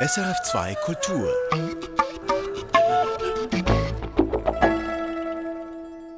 [0.00, 1.28] SRF2 Kultur.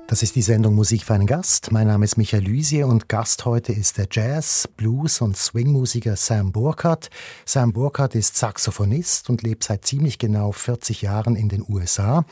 [0.07, 1.73] Das ist die Sendung Musik für einen Gast.
[1.73, 6.53] Mein Name ist Michael Lysie und Gast heute ist der Jazz, Blues und Swing-Musiker Sam
[6.53, 7.09] Burkhardt.
[7.47, 12.27] Sam Burkhardt ist Saxophonist und lebt seit ziemlich genau 40 Jahren in den USA.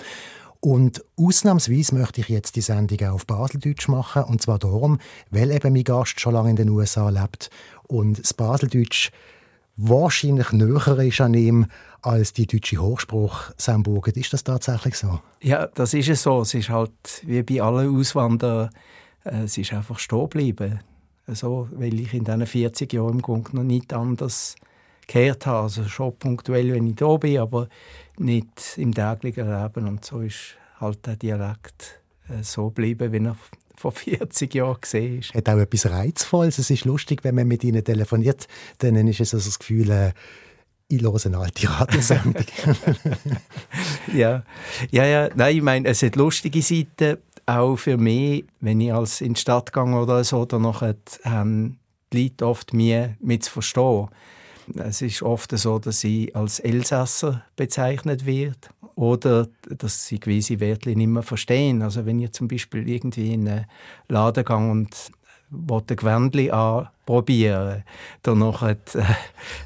[0.61, 4.25] Und ausnahmsweise möchte ich jetzt die Sendung auf Baseldeutsch machen.
[4.25, 4.99] Und zwar darum,
[5.31, 7.49] weil eben mein Gast schon lange in den USA lebt
[7.87, 9.13] und das Baseldeutsch
[9.79, 11.67] wahrscheinlich näher ist an ihm
[12.03, 14.17] als die deutsche Hochspruch Sam Burget.
[14.17, 15.21] Ist das tatsächlich so?
[15.41, 16.43] Ja, das ist es so.
[16.43, 16.93] Es ist halt
[17.25, 18.71] wie bei allen Auswanderern,
[19.25, 20.81] äh, es ist einfach stehen geblieben.
[21.29, 24.57] So, weil ich in diesen 40 Jahren im Grunde noch nicht anders
[25.07, 25.65] gehört habe.
[25.65, 27.69] Also schon punktuell, wenn ich da bin, aber
[28.17, 29.87] nicht im täglichen Leben.
[29.87, 33.37] Und so ist halt der Dialekt äh, so geblieben, wie er
[33.79, 35.35] vor 40 Jahren gesehen ist.
[35.35, 36.59] Hat auch etwas Reizvolles.
[36.59, 38.47] Es ist lustig, wenn man mit ihnen telefoniert,
[38.79, 40.13] dann ist es also das Gefühl, äh,
[40.91, 42.45] ich höre eine alte Radiosendung.
[44.15, 44.43] ja.
[44.91, 45.29] ja, ja.
[45.35, 49.41] Nein, ich meine, es hat lustige Seiten, auch für mich, wenn ich als in die
[49.41, 51.79] Stadt gehe oder so, dann haben
[52.13, 54.09] die Leute oft mir mit zu verstehen.
[54.77, 60.91] Es ist oft so, dass sie als Elsasser bezeichnet wird oder dass sie gewisse Wörter
[60.91, 61.83] nicht mehr verstehen.
[61.83, 63.67] Also wenn ihr zum Beispiel irgendwie in einen
[64.09, 65.11] Laden geht und
[65.51, 67.85] wollte Gewändli anprobieren.
[68.23, 69.05] Danach hat, äh,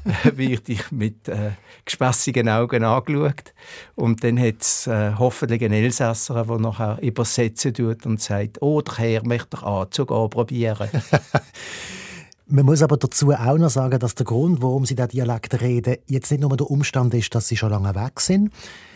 [0.37, 1.51] wird ich mit äh,
[1.85, 3.53] gespässigen Augen angeschaut.
[3.95, 8.81] Und dann hat es äh, hoffentlich einen Elsässer, der nachher übersetzen tut und sagt, oh,
[8.81, 10.89] der Herr möchte den Anzug anprobieren.
[12.45, 15.97] Man muss aber dazu auch noch sagen, dass der Grund, warum sie den Dialekt reden,
[16.07, 18.51] jetzt nicht nur der Umstand ist, dass sie schon lange weg sind,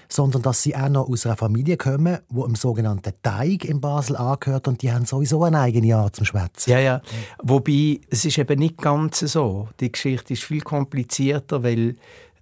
[0.09, 4.17] sondern dass sie auch noch aus einer Familie kommen, wo im sogenannten Teig in Basel
[4.17, 6.71] angehört und die haben sowieso eine eigene Art zum Schwätzen.
[6.71, 7.01] Ja, ja.
[7.41, 9.69] Wobei, es ist eben nicht ganz so.
[9.79, 11.95] Die Geschichte ist viel komplizierter, weil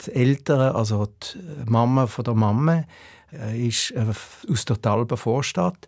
[0.06, 2.84] die Eltern, also die Mama von der Mama,
[3.32, 4.06] äh, ist äh,
[4.52, 5.88] aus der Talben Vorstadt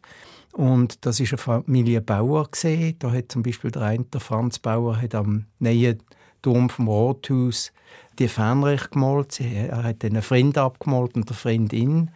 [0.57, 2.95] und das ist eine Familie Bauer gesehen.
[2.97, 6.01] Da hat zum Beispiel der eine, der Franz Bauer, hat am neuen
[6.41, 7.71] Turm vom Rathaus
[8.17, 9.39] die Fähnrich gemalt.
[9.39, 12.09] Er hat einen Freund abgemalt und eine Freundin.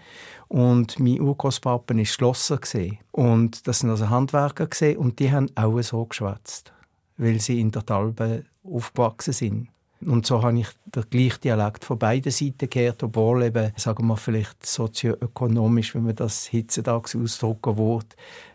[0.48, 2.60] Und mein Urgroßpapa war Schlosser.
[3.12, 4.68] Und das sind also Handwerker.
[4.98, 6.74] Und die haben auch so geschwätzt,
[7.18, 9.68] weil sie in der Talbe aufgewachsen sind.
[10.06, 14.18] Und so habe ich den gleichen Dialekt von beiden Seiten gehört, obwohl eben, sagen wir
[14.18, 18.00] vielleicht sozioökonomisch, wenn man das heutzutage ausdrücken will,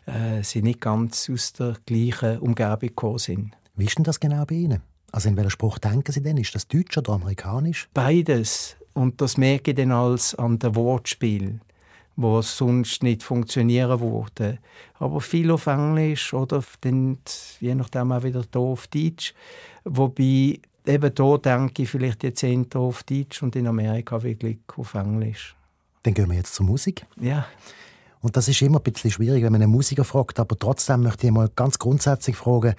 [0.07, 3.53] äh, sie nicht ganz aus der gleichen Umgebung gekommen sind.
[3.77, 4.83] Wie ist denn das genau bei Ihnen?
[5.13, 6.37] Also in welchem Spruch denken Sie denn?
[6.37, 7.89] Ist das Deutsch oder Amerikanisch?
[7.95, 8.77] Beides.
[8.93, 11.61] Und das merke ich dann als an dem Wortspiel,
[12.17, 14.59] wo sonst nicht funktionieren würde.
[14.99, 17.19] Aber viel auf Englisch oder dann,
[17.61, 19.35] je nachdem auch wieder hier auf Deutsch.
[19.85, 24.95] Wobei eben hier denke ich vielleicht jetzt eher auf Deutsch und in Amerika wirklich auf
[24.95, 25.57] Englisch.
[26.03, 27.05] Dann gehen wir jetzt zur Musik.
[27.21, 27.47] Ja.
[28.21, 31.27] Und das ist immer ein bisschen schwierig, wenn man einen Musiker fragt, aber trotzdem möchte
[31.27, 32.75] ich mal ganz grundsätzlich fragen,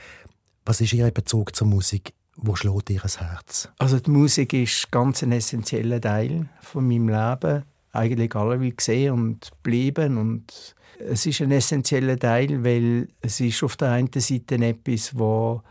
[0.66, 2.14] was ist Ihr Bezug zur Musik?
[2.36, 3.70] Wo schlägt Ihr Herz?
[3.80, 7.64] Also die Musik ist ganz ein essentieller Teil von meinem Leben.
[7.94, 13.64] Eigentlich alle will sehen und bleiben und es ist ein essentieller Teil, weil es ist
[13.64, 15.62] auf der einen Seite etwas, wo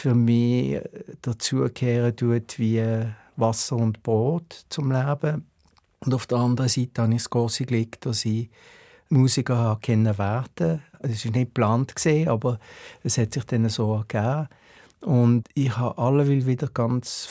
[0.00, 0.80] für mich
[1.22, 2.82] dazugehören tut wie
[3.36, 5.46] Wasser und Brot zum Leben.
[6.00, 8.48] Und auf der anderen Seite habe ich das große Glück, dass ich
[9.10, 11.94] Musiker habe kennenlernen Es war nicht geplant,
[12.26, 12.58] aber
[13.02, 14.48] es hat sich dann so ergeben.
[15.00, 17.28] Und ich habe alle wieder ganz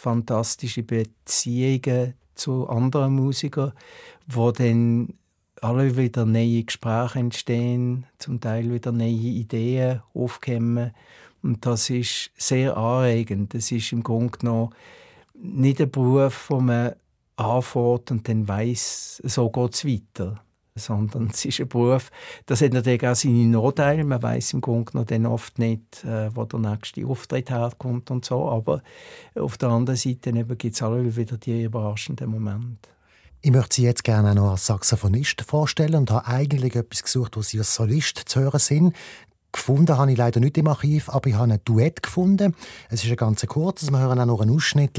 [0.00, 3.72] fantastische Beziehungen zu anderen Musikern,
[4.26, 5.14] wo dann
[5.62, 10.92] alle wieder neue Gespräche entstehen, zum Teil wieder neue Ideen aufkommen.
[11.42, 13.54] Und das ist sehr anregend.
[13.54, 14.70] Das ist im Grunde genommen
[15.34, 16.94] nicht ein Beruf, wo man
[17.36, 20.42] anfängt und dann weiß, so geht es weiter.
[20.78, 22.10] Sondern es ist ein Beruf,
[22.44, 24.04] das hat natürlich auch seine Nachteile.
[24.04, 28.26] Man weiß im Grunde genommen dann oft nicht, äh, wo der nächste Auftritt herkommt und
[28.26, 28.50] so.
[28.50, 28.82] Aber
[29.34, 32.90] auf der anderen Seite gibt es alle wieder die überraschenden Momente.
[33.46, 37.42] Ich möchte Sie jetzt gerne noch als Saxophonist vorstellen und habe eigentlich etwas gesucht, wo
[37.42, 38.96] Sie als Solist zu hören sind.
[39.52, 42.56] Gefunden habe ich leider nicht im Archiv, aber ich habe ein Duett gefunden.
[42.90, 44.98] Es ist ein ganz kurzes, wir hören auch noch ein Ausschnitt.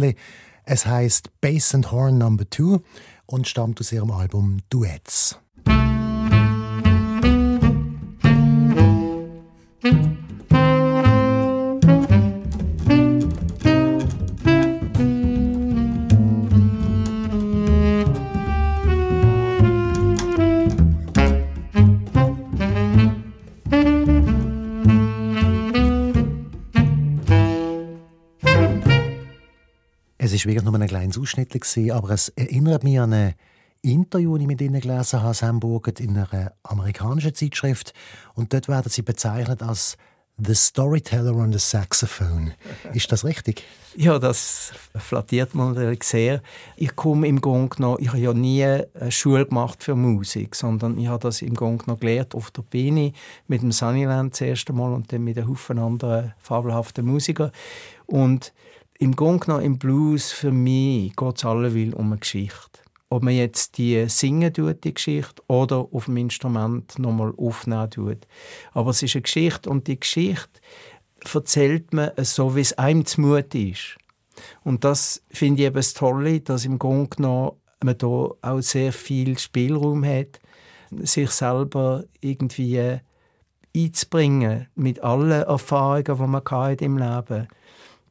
[0.63, 2.79] Es heißt Bass and Horn Number 2
[3.25, 5.37] und stammt aus ihrem Album Duets.
[30.37, 31.55] Ist wirklich nur ein kleines Ausschnitt,
[31.91, 33.33] aber es erinnert mich an ein
[33.81, 37.93] Interview, das ich mit ihnen gelesen habe, Sam Burgert, in einer amerikanischen Zeitschrift.
[38.35, 39.97] Und dort werden sie bezeichnet als
[40.37, 42.53] The Storyteller on the Saxophone.
[42.93, 43.63] Ist das richtig?
[43.95, 46.43] Ja, das flattiert man natürlich sehr.
[46.75, 50.99] Ich komme im Grunde genommen, ich habe ja nie eine Schule gemacht für Musik, sondern
[50.99, 53.13] ich habe das im Grunde genommen gelernt auf der Bühne
[53.47, 57.51] mit dem Sunnyland das erste Mal und dann mit einem Haufen anderen fabelhaften Musikern.
[58.05, 58.53] Und
[58.99, 62.79] im Grunde genommen im Blues für mich geht es alleweil um eine Geschichte
[63.09, 68.27] ob man jetzt die singen tut, die Geschichte, oder auf dem Instrument nochmal aufnehmen tut.
[68.73, 70.59] Aber es ist eine Geschichte und die Geschichte
[71.33, 73.97] erzählt man so, wie es einem zumute ist.
[74.63, 77.51] Und das finde ich eben das Tolle, dass im Grunde genommen
[77.83, 80.39] man da auch sehr viel Spielraum hat,
[80.91, 82.99] sich selber irgendwie
[83.75, 87.47] einzubringen mit allen Erfahrungen, die man im Leben hat.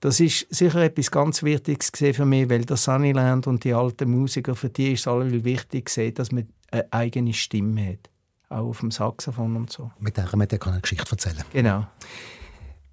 [0.01, 4.55] Das ist sicher etwas ganz Wichtiges für mich, weil der Sunnyland und die alten Musiker,
[4.55, 8.11] für die ist es alle wichtig, dass man eine eigene Stimme hat.
[8.49, 9.91] Auch auf dem Saxophon und so.
[9.99, 11.87] Mit der man eine Geschichte erzählen Genau.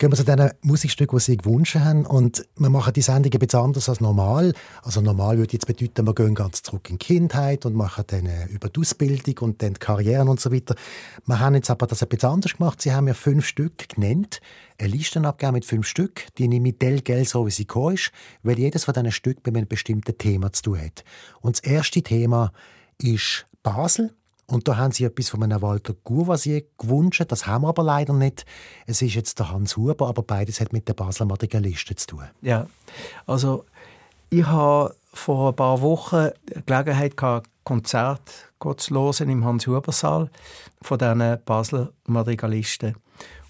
[0.03, 2.05] Gehen wir zu diesen Musikstücken, die Sie gewünscht haben.
[2.05, 4.53] Und wir machen die Sendung bisschen anders als normal.
[4.81, 8.25] Also normal würde jetzt bedeuten, wir gehen ganz zurück in die Kindheit und machen dann
[8.25, 10.75] äh, über die Ausbildung und dann die Karrieren und so weiter.
[11.25, 12.81] Wir haben jetzt aber das ein anders gemacht.
[12.81, 14.41] Sie haben mir fünf Stück genannt,
[14.77, 18.11] eine Liste abgegeben mit fünf Stück, die nehme ich Geld so, wie sie gekommen ist,
[18.41, 21.05] weil jedes von diesen Stücken mit einem bestimmten Thema zu tun hat.
[21.39, 22.51] Und das erste Thema
[22.97, 24.13] ist Basel.
[24.47, 27.23] Und da haben sie etwas von einem Walter Courvoisier gewünscht.
[27.27, 28.45] Das haben wir aber leider nicht.
[28.85, 32.23] Es ist jetzt der Hans Huber, aber beides hat mit der Basler Madrigalisten zu tun.
[32.41, 32.67] Ja,
[33.25, 33.65] also
[34.29, 40.29] ich habe vor ein paar Wochen die Gelegenheit gehabt, Konzert zu hören im Hans-Huber-Saal
[40.81, 42.95] von diesen Basler Madrigalisten.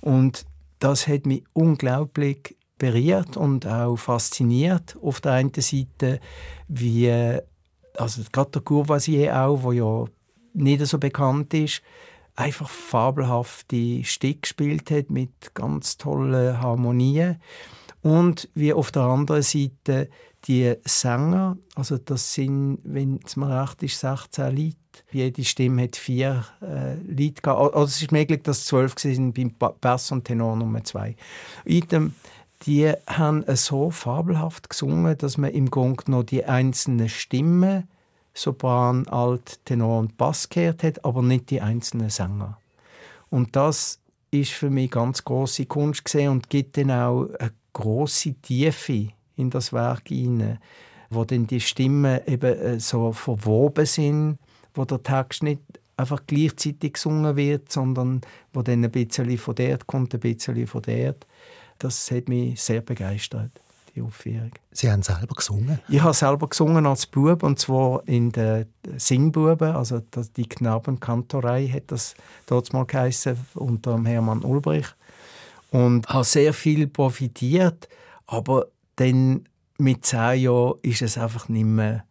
[0.01, 0.45] Und
[0.79, 4.97] das hat mich unglaublich berührt und auch fasziniert.
[5.01, 6.19] Auf der einen Seite,
[6.67, 7.39] wie
[7.97, 10.05] also gerade der Courvoisier auch, wo ja
[10.53, 11.81] nicht so bekannt ist,
[12.35, 17.37] einfach fabelhafte Stücke gespielt hat mit ganz tollen Harmonien.
[18.01, 20.09] Und wie auf der anderen Seite
[20.45, 24.77] die Sänger, also das sind, wenn es mir recht ist, 16 Lied.
[25.11, 27.73] Jede Stimme hat vier äh, Lied gehabt.
[27.73, 31.15] Also es ist möglich, dass zwölf sind beim Bass und Tenor Nummer zwei.
[31.65, 32.13] Item,
[32.65, 37.87] die haben so fabelhaft gesungen, dass man im Grunde noch die einzelnen Stimmen
[38.33, 42.57] Sopran, Alt, Tenor und Bass gehört hat, aber nicht die einzelnen Sänger.
[43.29, 43.99] Und das
[44.31, 49.49] ist für mich ganz große Kunst gesehen und gibt dann auch eine große Tiefe in
[49.49, 50.59] das Werk hinein,
[51.09, 54.39] wo dann die Stimmen eben äh, so verwoben sind,
[54.73, 55.61] wo der Text nicht
[55.95, 58.21] einfach gleichzeitig gesungen wird, sondern
[58.51, 61.27] wo dann ein bisschen von dort kommt, ein bisschen von dort.
[61.77, 63.63] Das hat mich sehr begeistert
[63.95, 64.51] die Aufführung.
[64.71, 65.79] Sie haben selber gesungen?
[65.87, 68.65] Ich habe selber gesungen als Bub und zwar in der
[68.97, 70.01] Singbuben, also
[70.35, 74.87] die Knabenkantorei hat das dort mal geheißen, unter Hermann Ulbrich
[75.71, 77.87] und habe sehr viel profitiert,
[78.27, 79.47] aber dann
[79.77, 82.05] mit zehn Jahren ist es einfach nicht mehr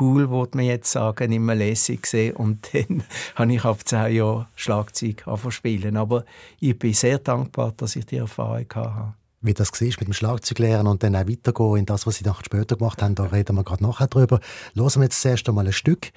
[0.00, 2.36] cool, würde man jetzt sagen, nicht mehr lässig gesehen.
[2.36, 3.02] Und dann
[3.34, 5.96] habe ich ab zehn Jahren Schlagzeug spielen.
[5.96, 6.24] Aber
[6.60, 10.86] ich bin sehr dankbar, dass ich die Erfahrung hatte wie das war mit dem Schlagzeuglehren
[10.86, 13.64] und dann auch weitergehen in das, was sie nachher später gemacht haben, da reden wir
[13.64, 14.40] gerade nachher drüber.
[14.74, 16.10] Hören wir jetzt zuerst einmal ein Stück.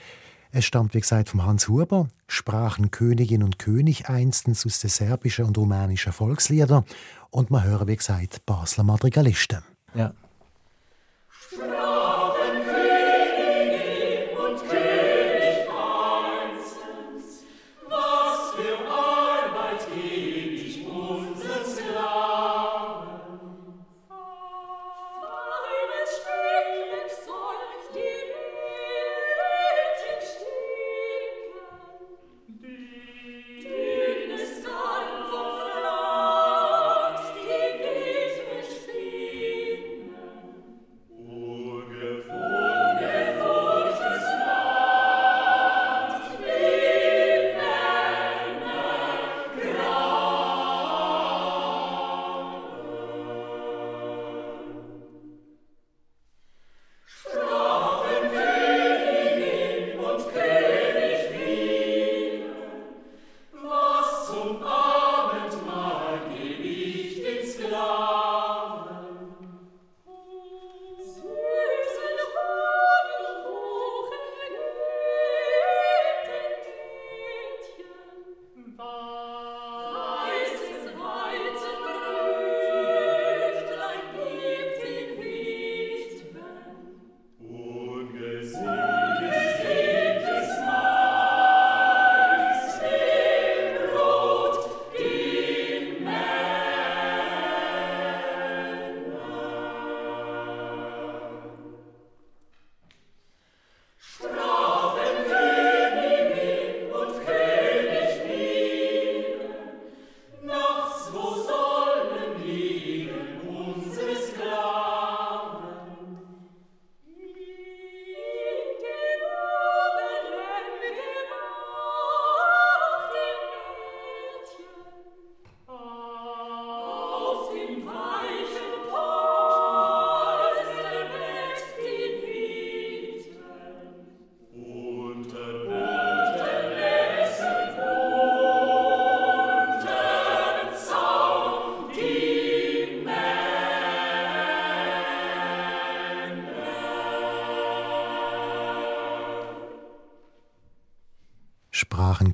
[0.51, 5.45] Es stammt, wie gesagt, vom Hans Huber, sprachen Königin und König einstens aus den serbischen
[5.45, 6.85] und rumänischen Volksliedern
[7.29, 9.63] und man hören, wie gesagt, Basler Madrigalisten.
[9.93, 10.13] Ja.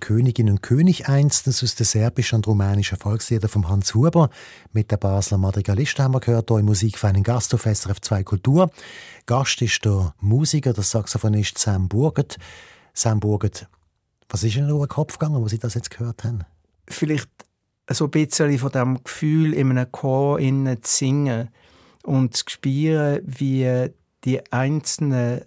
[0.05, 4.29] Königin und König einstens aus den serbischen und rumänischen Volksliedern von Hans Huber.
[4.71, 8.69] Mit der Basler Madrigalist haben wir gehört, hier im Musikverein Gast auf SRF 2 Kultur.
[9.25, 12.37] Gast ist der Musiker, der Saxophonist Sam Burgert.
[12.93, 13.67] Sam Burgert,
[14.29, 16.43] was ist in Ihrem Kopf gegangen, wo Sie das jetzt gehört haben?
[16.87, 17.31] Vielleicht
[17.89, 21.49] so ein bisschen von dem Gefühl, in einem Chor zu singen
[22.03, 23.89] und zu spüren, wie
[24.23, 25.41] die einzelnen,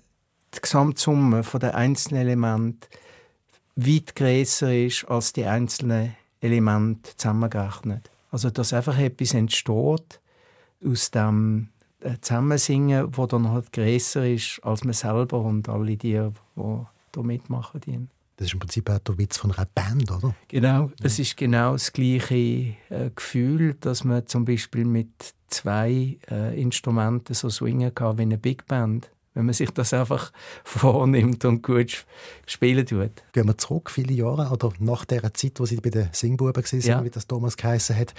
[0.53, 2.88] die Gesamtsumme der einzelnen Elemente
[3.87, 8.11] weit größer ist als die einzelnen Elemente zusammengerechnet.
[8.30, 10.20] Also dass einfach etwas entsteht
[10.85, 11.68] aus dem
[12.00, 16.30] äh, Zusammensingen, wo dann halt größer ist als man selber und alle die, die
[17.12, 17.80] da mitmachen.
[17.80, 17.99] Die.
[18.37, 20.35] Das ist im Prinzip auch der Witz von einer Band, oder?
[20.47, 26.61] Genau, es ist genau das gleiche äh, Gefühl, dass man zum Beispiel mit zwei äh,
[26.61, 30.33] Instrumenten so swingen kann wie eine Big Band wenn man sich das einfach
[30.64, 32.04] vornimmt und gut
[32.45, 33.23] spielen tut.
[33.33, 36.80] Gehen wir zurück, viele Jahre, oder nach der Zeit, wo Sie bei den Singbuben waren,
[36.80, 37.04] ja.
[37.04, 38.14] wie das Thomas geheißen hat.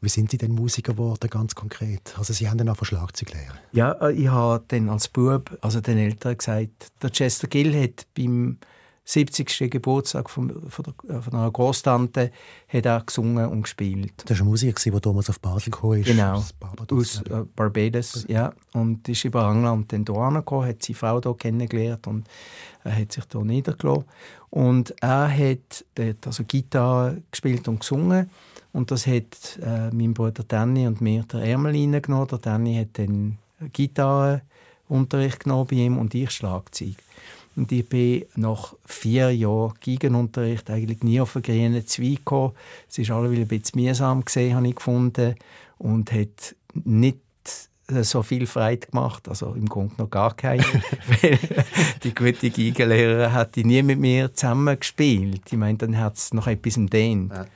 [0.00, 2.14] Wie sind Sie denn Musiker geworden, ganz konkret?
[2.16, 3.58] Also Sie haben dann auch Schlagzeug lernen.
[3.72, 8.06] Ja, äh, ich habe dann als Bub, also den Eltern gesagt, der Chester Gill hat
[8.16, 8.56] beim
[9.06, 9.70] 70.
[9.70, 12.30] Geburtstag von, von, der, von einer Großtante
[12.68, 14.12] hat er gesungen und gespielt.
[14.24, 16.06] Das war ein Musiker, der damals auf Basel gekommen ist.
[16.06, 18.52] Genau, aus Barbados, aus äh, Barbados, ja.
[18.72, 22.26] Und ist über England dann hierher gekommen, hat seine Frau hier kennengelernt und
[22.82, 24.04] er hat sich hier niedergelassen.
[24.48, 28.30] Und er hat, hat also Gitarre gespielt und gesungen
[28.72, 32.28] und das hat äh, mein Bruder Danny und mir der Ärmel reingenommen.
[32.28, 33.38] Der Danny hat dann
[33.72, 36.96] Gitarrenunterricht genommen bei ihm und ich Schlagzeug.
[37.56, 42.52] Und ich bin nach vier Jahren Gigenunterricht eigentlich nie auf einen grünen Zweig gekommen.
[42.88, 45.36] Es war alle ein bisschen mühsam, gesehen, habe ich gefunden.
[45.78, 47.18] Und hat nicht
[47.88, 50.64] so viel Freude gemacht, also im Grunde noch gar keine,
[51.22, 51.38] weil
[52.02, 55.42] die gute Gigenlehrerin hat nie mit mir zusammen gespielt.
[55.50, 57.30] Ich meine, dann hat es noch etwas im Den.
[57.32, 57.46] Ja.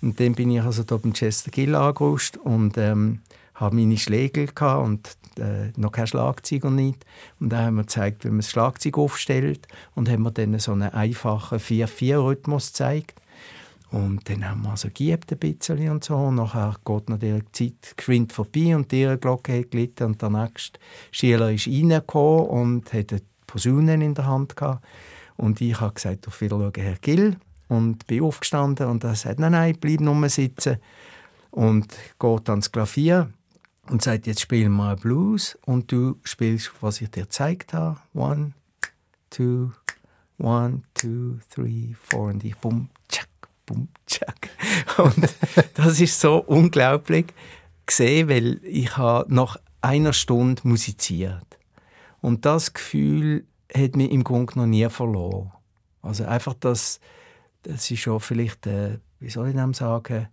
[0.00, 3.20] Und dann bin ich also da beim Chester Gill angerutscht und ähm,
[3.54, 7.04] habe meine Schlägel und äh, noch kein Schlagzeug und nicht.
[7.40, 10.72] Und dann haben wir gezeigt, wie man das Schlagzeug aufstellt und haben wir dann so
[10.72, 13.20] einen einfachen 4-4-Rhythmus gezeigt.
[13.90, 16.16] Und dann haben wir also geübt ein bisschen und so.
[16.16, 20.30] Und nachher geht natürlich die Zeit geschwind vorbei und die Glocke hat gelitten und der
[20.30, 20.80] nächste
[21.12, 24.84] Schüler ist reingekommen und hat eine Posaune in der Hand gehabt.
[25.36, 27.36] Und ich habe gesagt, auf Wiedersehen, Herr Gill.
[27.68, 30.76] Und bin aufgestanden und er sagt, nein, nein, bleib nur sitzen.
[31.50, 33.30] Und geht ans Klavier
[33.90, 37.98] und sagt, jetzt spielen wir einen Blues und du spielst, was ich dir gezeigt habe.
[38.14, 38.52] One,
[39.30, 39.72] two,
[40.38, 43.28] one, two, three, four und ich bum, tschak,
[43.66, 44.50] bum, tschak.
[44.98, 45.28] Und
[45.74, 47.26] das ist so unglaublich
[47.86, 51.58] gesehen, weil ich habe nach einer Stunde musiziert.
[52.20, 55.50] Und das Gefühl hat mich im Grunde noch nie verloren.
[56.00, 57.00] Also einfach das,
[57.62, 60.28] das ist schon vielleicht, äh, wie soll ich dem sagen,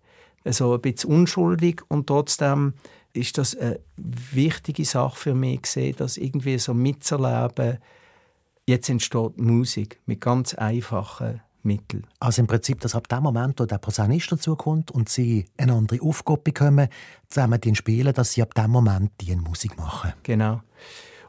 [0.46, 2.74] so ein bisschen unschuldig und trotzdem
[3.14, 7.78] ist das eine wichtige Sache für mich gesehen, dass irgendwie so mitzuerleben,
[8.68, 12.08] jetzt entsteht Musik mit ganz einfachen Mitteln.
[12.20, 16.02] Also im Prinzip, dass ab dem Moment, wo der Posaunist dazukommt und sie eine andere
[16.02, 16.88] Aufgabe bekommen,
[17.28, 20.14] zusammen den spielen, dass sie ab dem Moment die Musik machen.
[20.24, 20.62] Genau.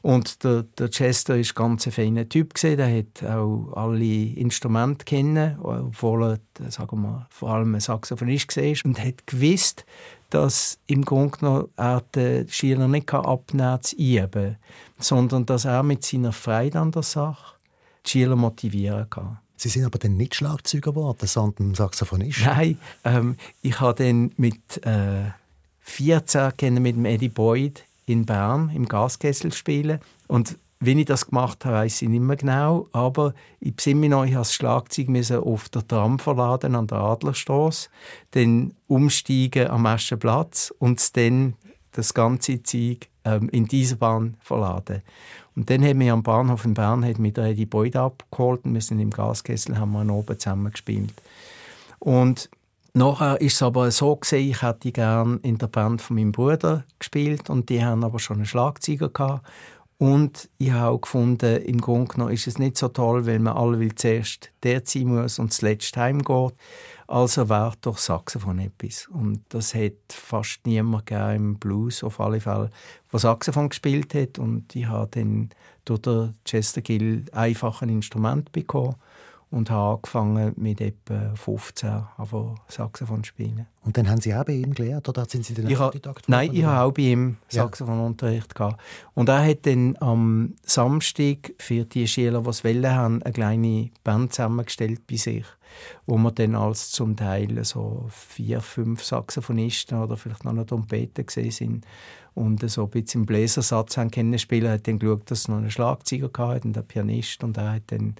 [0.00, 2.76] Und der, der Chester ist ganz ein feiner Typ gewesen.
[2.76, 8.74] Der hat auch alle Instrumente kennen, obwohl er, sagen wir, vor allem ein Saxophonist war
[8.84, 9.86] und hat gewusst,
[10.32, 14.56] dass im Grunde genommen er den Schüler nicht abnehmen kann, zu üben,
[14.98, 17.56] sondern dass er mit seiner Freude an der Sache
[18.04, 19.38] die Schüler motivieren kann.
[19.56, 22.40] Sie sind aber dann nicht Schlagzeuger geworden, sondern Saxophonist?
[22.44, 25.30] Nein, ähm, ich habe dann mit äh,
[25.80, 31.64] 14 mit dem Eddie Boyd in Bern im Gaskessel spielen und wie ich das gemacht
[31.64, 35.68] habe, weiß ich nicht mehr genau, aber ich besinne mich noch, ich das Schlagzeug auf
[35.68, 37.88] der Tram verladen an der Adlerstrasse,
[38.32, 41.54] dann umsteigen am ersten Platz und dann
[41.92, 45.02] das ganze Zeug ähm, in diese Bahn verladen.
[45.54, 48.80] Und dann haben wir am Bahnhof in Bern hat mir die Beute abgeholt und wir
[48.80, 51.14] sind im Gaskessel, haben wir oben zusammen gespielt.
[52.00, 52.50] Und
[52.94, 56.84] Nachher ist es aber so gewesen, ich hätte gerne in der Band von meinem Bruder
[56.98, 59.46] gespielt und die haben aber schon einen Schlagzeuger gehabt
[60.02, 63.56] und ich habe auch gefunden, im Grunde genommen ist es nicht so toll, weil man
[63.56, 66.54] alle will zuerst der ziehen muss und zuletzt heimgeht.
[67.06, 69.06] Also wäre doch Saxophon etwas.
[69.06, 72.70] Und das hat fast niemand im Blues, auf alle Fälle,
[73.12, 74.40] der Saxophon gespielt hat.
[74.40, 75.50] Und ich habe dann
[75.84, 78.96] durch den Chester Gill einfach ein Instrument bekommen
[79.52, 83.66] und habe angefangen mit etwa 15 aber Saxophon spielen.
[83.84, 86.26] Und dann haben Sie auch bei ihm gelernt oder sind Sie dann ich Autodidakt?
[86.26, 88.66] Nein, ich habe auch bei ihm Saxophonunterricht ja.
[88.68, 88.80] gehabt.
[89.12, 93.90] Und er hat dann am Samstag für die Schüler, die es wollen haben, eine kleine
[94.02, 95.44] Band zusammengestellt bei sich,
[96.06, 101.24] wo wir dann als zum Teil so vier, fünf Saxophonisten oder vielleicht noch eine Trompete
[101.24, 101.86] gesehen sind
[102.32, 104.66] und so ein bisschen im Bläsersatz haben kennenspielen.
[104.68, 107.74] Er hat dann geschaut, dass es noch einen Schlagzeuger hatte und einen Pianist und er
[107.74, 108.14] hat dann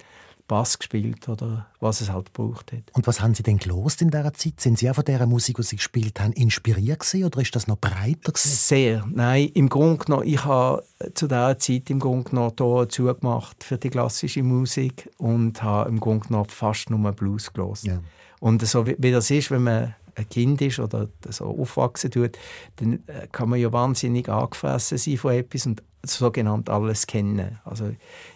[0.53, 2.83] Bass gespielt oder was es halt gebraucht hat.
[2.93, 4.61] Und was haben Sie denn gelost in dieser Zeit?
[4.61, 7.65] Sind Sie auch von dieser Musik, die Sie gespielt haben, inspiriert gewesen, oder ist das
[7.65, 8.49] noch breiter gewesen?
[8.49, 9.03] Sehr.
[9.11, 10.83] Nein, im Grunde genommen, ich habe
[11.15, 15.99] zu dieser Zeit im Grunde genommen hier zugemacht für die klassische Musik und habe im
[15.99, 17.87] Grunde genommen fast nur Blues gelost.
[17.87, 17.99] Ja.
[18.39, 22.37] Und so wie, wie das ist, wenn man ein Kind ist oder so aufwachsen tut,
[22.75, 27.59] dann äh, kann man ja wahnsinnig angefressen sein von etwas und sogenannt alles kennen.
[27.65, 27.95] Also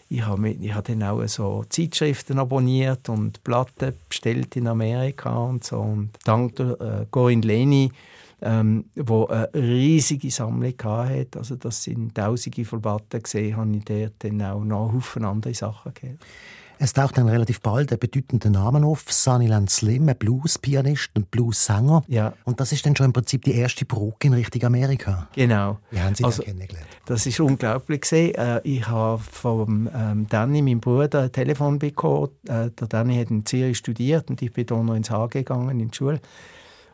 [0.10, 5.80] ich habe, habe dann auch so Zeitschriften abonniert und Platten bestellt in Amerika und so.
[5.80, 7.92] Und dank der äh, Corinne Leni,
[8.42, 13.22] ähm, wo eine riesige Sammlung hatte, also das sind tausende von Platten
[13.56, 16.20] habe ich dort dann auch noch Haufen andere Sachen gehört.
[16.80, 22.04] Es taucht dann relativ bald ein bedeutender Name auf, Sunnyland Slim, ein Blues-Pianist, ein Blues-Sänger.
[22.08, 22.34] Ja.
[22.44, 25.28] Und das ist dann schon im Prinzip die erste Brücke in Richtung Amerika.
[25.34, 25.80] Genau.
[25.90, 26.88] Wie haben Sie also, das kennengelernt?
[27.06, 28.36] Das ist unglaublich gesehen.
[28.36, 32.30] Äh, ich habe von ähm, Danny, meinem Bruder, ein Telefon bekommen.
[32.48, 35.80] Äh, der Danny hat in Zürich studiert und ich bin hier noch ins HG gegangen,
[35.80, 36.20] in die Schule.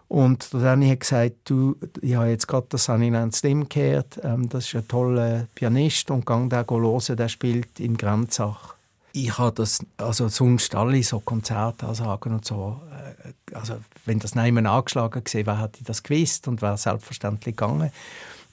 [0.07, 4.47] Und der Danny hat gesagt, du, ich habe jetzt gerade das Sunnyland Slim gehört, ähm,
[4.47, 8.75] das ist ein toller Pianist und gang da hören, der spielt in Grenzach
[9.13, 14.67] ich habe das, also sonst alle so Konzertansagen und so, äh, also wenn das niemand
[14.67, 17.91] angeschlagen gesehen wäre, hätte das gewusst und wäre selbstverständlich gegangen.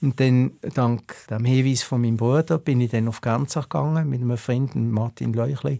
[0.01, 4.21] Und dann, dank dem Hinweis von meinem Bruder, bin ich dann auf Grenzach gegangen mit
[4.21, 5.79] einem Freund, Martin Leuchli.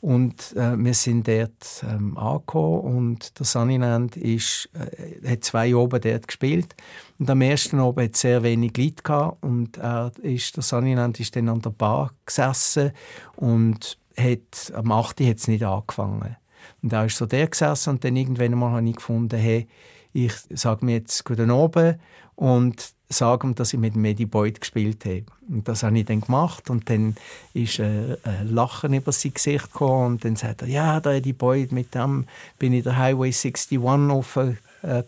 [0.00, 6.00] Und äh, wir sind dort ähm, angekommen und der Sunnyland ist, äh, hat zwei oben
[6.00, 6.74] dort gespielt.
[7.20, 11.36] Und am ersten oben hat sehr wenig Leute gehabt und er ist, der Sunnyland ist
[11.36, 12.90] dann an der Bar gesessen
[13.36, 15.20] und hat, am 8.
[15.20, 16.36] hat es nicht angefangen.
[16.82, 19.68] Und da ist so der gesessen und dann irgendwann mal habe ich gefunden, hey,
[20.12, 21.98] ich sage mir jetzt guten Abend
[22.34, 25.24] und sage ihm, dass ich mit Medi Boyd gespielt habe.
[25.48, 27.16] Und das habe ich dann gemacht und dann
[27.54, 31.32] ist ein, ein Lachen über sein Gesicht gekommen und dann sagt er, ja, da Eddie
[31.32, 32.26] Boyd, mit dem
[32.58, 33.78] bin ich der Highway 61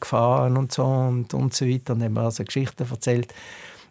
[0.01, 3.35] gefahren und so und, und so weiter und dann haben wir also Geschichten erzählt.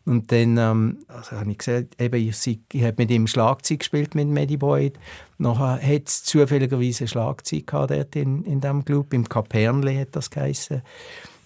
[0.05, 4.15] Und dann ähm, also habe ich gesagt, eben, ich, ich habe mit ihm Schlagzeug gespielt,
[4.15, 4.99] mit Medi Boyd.
[5.37, 10.29] Nachher hat es zufälligerweise Schlagzeug gehabt dort in, in diesem Club, im Kapernli hat das
[10.29, 10.81] geheißen.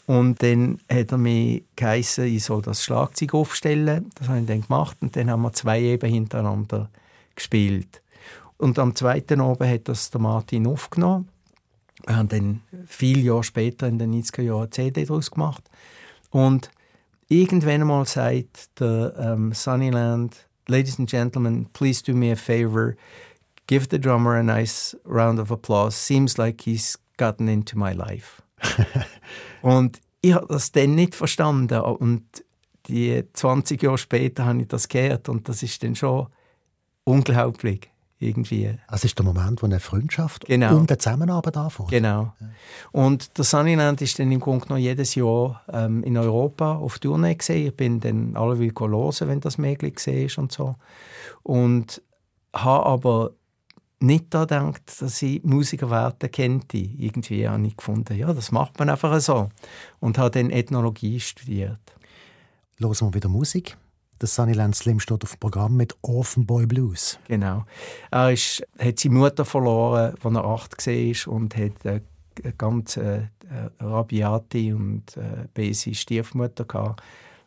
[0.08, 4.10] Und dann hat er mich geheißen, ich soll das Schlagzeug aufstellen.
[4.16, 6.90] Das habe ich dann gemacht und dann haben wir zwei eben hintereinander
[7.36, 8.02] gespielt.
[8.58, 11.28] Und am zweiten Abend hat das der Martin aufgenommen.
[12.06, 15.64] Wir haben dann viele Jahre später, in den 90er Jahren, eine CD daraus gemacht.
[16.32, 16.72] Und
[17.30, 22.96] irgendwann einmal sagt der ähm, Sunnyland, Ladies and Gentlemen, please do me a favor,
[23.68, 25.96] give the drummer a nice round of applause.
[25.96, 28.42] Seems like he's gotten into my life.
[29.62, 32.24] und ich habe das dann nicht verstanden und
[32.88, 36.28] die 20 Jahre später habe ich das gehört und das ist dann schon
[37.04, 38.74] unglaublich irgendwie.
[38.88, 40.76] Also ist der Moment, wo eine Freundschaft genau.
[40.76, 41.90] und eine Zusammenarbeit anfängt.
[41.90, 42.34] Genau.
[42.40, 42.48] Ja.
[42.92, 47.36] Und der Sunnyland ist dann im Grunde genommen jedes Jahr ähm, in Europa auf Tournee
[47.36, 47.68] gesehen.
[47.68, 50.76] Ich bin dann alle will hören, wenn das möglich war und so.
[51.44, 52.02] Und
[52.54, 53.32] habe aber
[54.00, 56.78] nicht daran gedacht, dass ich Musikerwerte kannte.
[56.78, 59.50] Irgendwie habe ich gefunden, ja, das macht man einfach so.
[60.00, 61.80] Und habe dann Ethnologie studiert.
[62.80, 63.78] Hören wir wieder Musik.
[64.22, 67.20] Der Sunnyland Slim steht auf dem Programm mit Orphan Boy Blues.
[67.28, 67.66] Genau.
[68.12, 72.02] Er ist, hat seine Mutter verloren, als er acht war und hat eine
[72.58, 73.28] ganz äh,
[73.80, 77.02] rabiate und äh, böse Stiefmutter gehabt.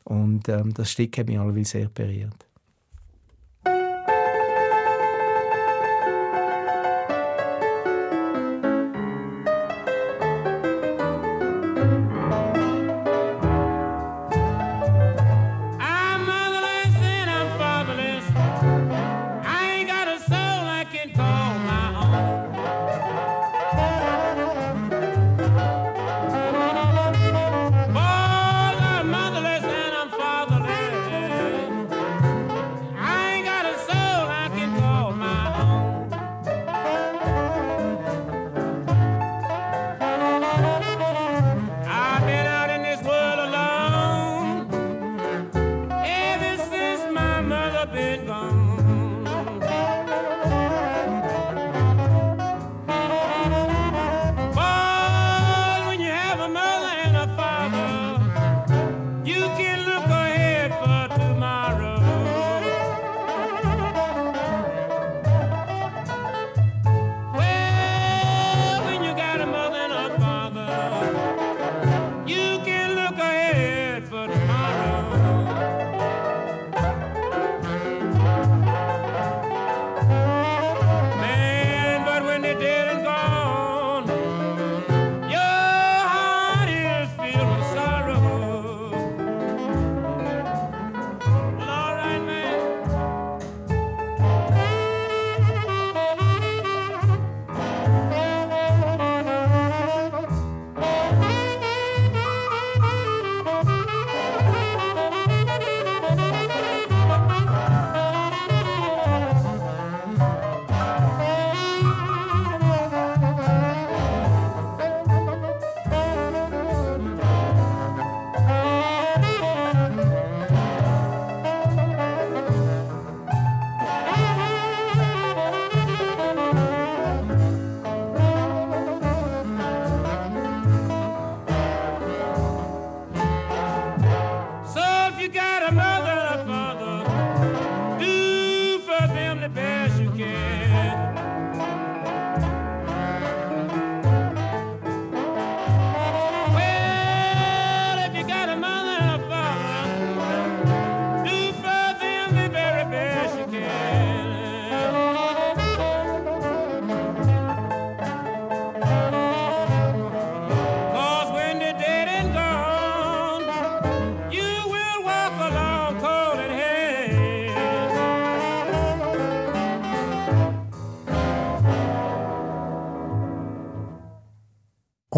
[0.05, 2.47] Und ähm, das Stück hat mich alle sehr berührt.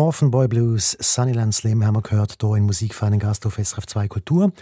[0.03, 3.55] Orphan Boy Blues, Sunnyland Slim haben wir gehört hier in Musik für einen Gast auf
[3.55, 4.53] SRF 2 Kultur.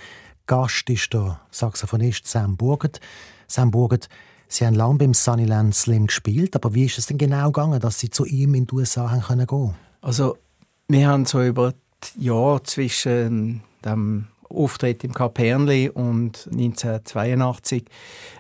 [0.45, 3.01] Gast ist der Saxophonist Sam Burgert.
[3.47, 4.11] Sam Burgert,
[4.49, 7.99] Sie haben lange beim Sunnyland Slim gespielt, aber wie ist es denn genau gegangen, dass
[7.99, 9.75] Sie zu ihm in die USA haben können?
[10.03, 10.37] Also
[10.89, 11.73] wir haben so über
[12.19, 17.85] die Jahre zwischen dem Auftritt im Kapernli und 1982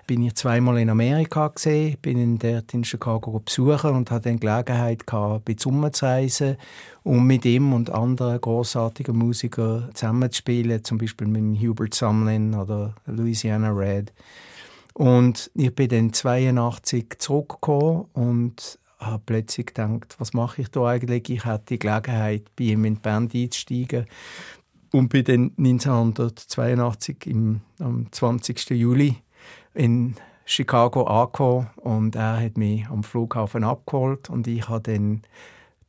[0.07, 5.07] bin ich zweimal in Amerika gesehen, bin dort in Chicago besuchen und hatte dann Gelegenheit
[5.07, 6.57] gehabt, bei zu reisen,
[7.05, 13.71] um mit ihm und anderen großartigen Musikern zusammenzuspielen, zum Beispiel mit Hubert Sumlin oder Louisiana
[13.71, 14.13] Red.
[14.95, 21.29] Und ich bin dann 82 zurückgekommen und habe plötzlich gedacht, was mache ich da eigentlich?
[21.31, 24.07] Ich hatte die Gelegenheit, bei ihm in die Band einzusteigen
[24.93, 28.71] und bin dann 1982 im, am 20.
[28.71, 29.17] Juli
[29.75, 35.23] in Chicago angekommen und er hat mich am Flughafen abgeholt und ich habe dann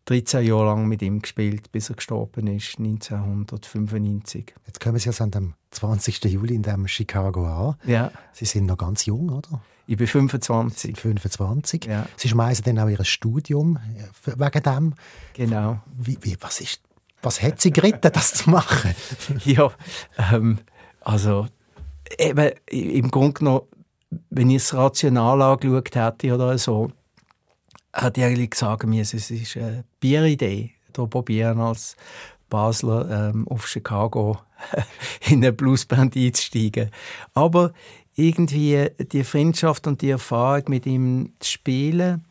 [0.05, 4.53] 13 Jahre lang mit ihm gespielt, bis er gestorben ist, 1995.
[4.65, 6.23] Jetzt kommen Sie an dem 20.
[6.25, 7.75] Juli in dem Chicago an.
[7.85, 8.11] Ja.
[8.33, 9.61] Sie sind noch ganz jung, oder?
[9.87, 10.97] Ich bin 25.
[10.97, 11.85] 25.
[11.85, 12.05] Ja.
[12.15, 14.93] Sie schmeißen dann auch Ihr Studium äh, wegen dem.
[15.33, 15.79] Genau.
[15.97, 16.81] Wie, wie, was, ist,
[17.21, 18.95] was hat Sie geritten, das zu machen?
[19.45, 19.71] ja,
[20.31, 20.59] ähm,
[21.01, 21.47] also
[22.17, 23.67] eben, im Grunde genommen,
[24.29, 26.91] wenn ich es rational angeschaut hätte oder so,
[27.93, 31.95] hätte ich eigentlich gesagt, es ist eine Bieridee, hier probieren als
[32.49, 34.37] Basler ähm, auf Chicago
[35.29, 36.91] in eine Bluesband einzusteigen.
[37.33, 37.71] Aber
[38.15, 42.25] irgendwie die Freundschaft und die Erfahrung mit ihm zu spielen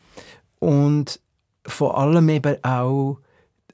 [0.59, 1.19] und
[1.65, 3.17] vor allem eben auch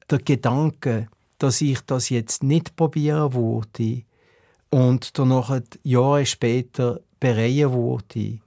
[0.09, 4.03] der Gedanke, dass ich das jetzt nicht probieren würde
[4.69, 8.39] und danach Jahre später bereuen würde,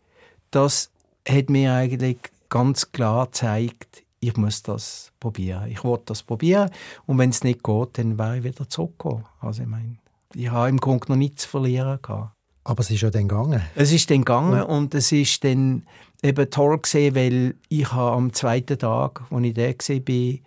[0.51, 0.91] das
[1.29, 2.19] hat mir eigentlich
[2.49, 5.71] ganz klar gezeigt, ich muss das probieren.
[5.71, 6.71] Ich wollte das probieren
[7.07, 9.25] und wenn es nicht geht, dann wäre ich wieder zurückgekommen.
[9.41, 9.97] Also ich meine,
[10.35, 12.33] ich habe im Grunde noch nichts zu verlieren gehabt.
[12.65, 13.63] Aber es ist ja dann gegangen.
[13.75, 15.87] Es ist dann gegangen und es ist dann
[16.23, 20.39] eben toll gesehen, weil ich habe am zweiten Tag, als ich da war,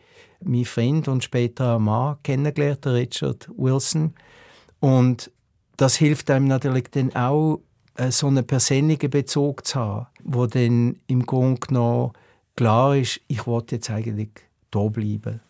[0.45, 4.13] meinen Freund und später einen Mann kennengelernt, Richard Wilson.
[4.79, 5.31] Und
[5.77, 7.61] das hilft einem natürlich dann auch,
[7.95, 12.13] äh, so einen persönlichen Bezug zu haben, wo dann im Grunde genommen
[12.55, 14.29] klar ist, ich wollte jetzt eigentlich
[14.71, 15.41] da bleiben.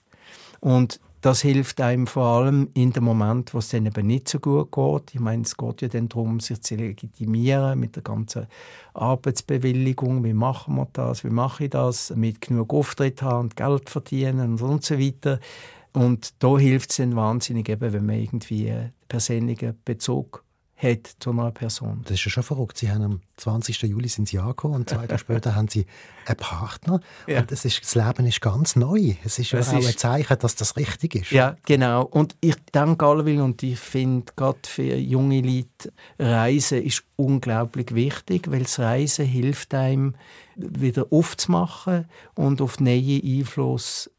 [0.59, 4.39] Und das hilft einem vor allem in dem Moment, wo es dann eben nicht so
[4.39, 5.15] gut geht.
[5.15, 8.47] Ich meine, es geht ja dann darum, sich zu legitimieren mit der ganzen
[8.93, 10.25] Arbeitsbewilligung.
[10.25, 11.23] Wie machen wir das?
[11.23, 12.13] Wie mache ich das?
[12.13, 15.39] Mit genug Auftritt haben und Geld verdienen und so weiter.
[15.93, 20.42] Und da hilft es dann wahnsinnig, eben, wenn man irgendwie einen persönlichen Bezug
[20.83, 22.01] hat zu einer Person.
[22.03, 22.77] Das ist ja schon verrückt.
[22.77, 23.81] Sie haben am 20.
[23.83, 25.85] Juli sind Sie angekommen und zwei Tage später haben Sie
[26.25, 26.99] einen Partner.
[27.27, 27.39] Ja.
[27.39, 29.15] Und das, ist, das Leben ist ganz neu.
[29.23, 31.31] Es ist das ja auch ist, ein Zeichen, dass das richtig ist.
[31.31, 32.03] Ja, genau.
[32.03, 38.51] Und ich denke allweil, und ich finde, gerade für junge Leute, Reisen ist unglaublich wichtig,
[38.51, 40.15] weil das Reisen hilft einem,
[40.55, 44.09] wieder aufzumachen und auf neue Einfluss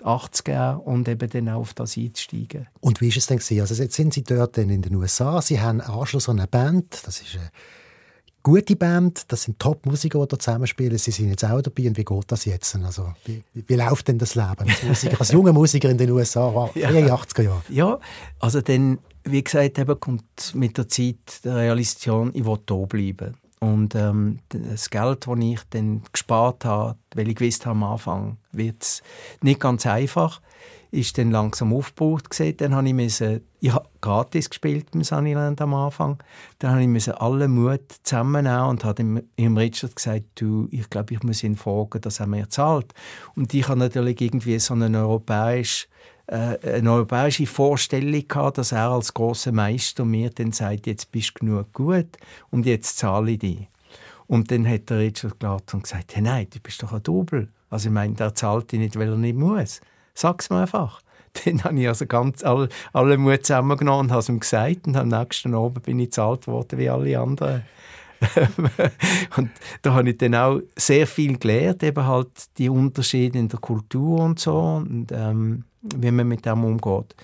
[0.44, 2.66] geben und eben dann auch auf das einzusteigen.
[2.80, 3.60] Und wie ist es denn gewesen?
[3.60, 7.20] Also jetzt sind Sie dort in den USA, Sie haben Anschluss an eine Band, das
[7.20, 7.50] ist eine
[8.44, 10.96] gute Band, das sind Top-Musiker, die da zusammenspielen.
[10.98, 11.88] Sie sind jetzt auch dabei.
[11.88, 12.76] Und wie geht das jetzt?
[12.76, 16.70] Also, wie, wie läuft denn das Leben als Musiker, als junger Musiker in den USA,
[16.74, 16.90] ja.
[16.90, 17.62] 80er Jahren?
[17.70, 17.98] Ja,
[18.38, 23.34] also dann, wie gesagt, eben kommt mit der Zeit die Realisation, ich will hier bleiben.
[23.64, 28.82] Und ähm, das Geld, das ich dann gespart habe, weil ich wusste am Anfang, wird
[28.82, 29.02] es
[29.40, 30.42] nicht ganz einfach,
[30.90, 32.24] ist dann langsam aufgebaut.
[32.58, 36.22] Dann habe ich müssen, ich habe gratis gespielt im Sunnyland am Anfang.
[36.58, 41.14] Dann habe ich müssen alle Mut zusammennehmen und habe ihm Richard gesagt, du, ich glaube,
[41.14, 42.92] ich muss ihn fragen, dass er mir zahlt.
[43.34, 45.88] Und ich habe natürlich irgendwie so einen europäischen
[46.26, 51.40] eine europäische Vorstellung gehabt, dass er als großer Meister mir dann sagt, jetzt bist du
[51.40, 52.16] genug gut
[52.50, 53.68] und jetzt zahle ich dich.
[54.26, 57.48] Und dann hat der Richard gelacht und gesagt, hey, nein, du bist doch ein Double.
[57.68, 59.80] Also ich meine, der zahlt dich nicht, weil er nicht muss.
[60.14, 61.00] Sag's mir einfach.
[61.44, 64.96] Dann habe ich also ganz alle, alle Mut zusammengenommen und habe es ihm gesagt und
[64.96, 67.64] am nächsten Abend bin ich gezahlt worden wie alle anderen.
[69.36, 69.50] und
[69.82, 74.20] da habe ich dann auch sehr viel gelernt, eben halt die Unterschiede in der Kultur
[74.20, 75.64] und so und ähm,
[75.96, 77.14] wie man mit dem umgeht.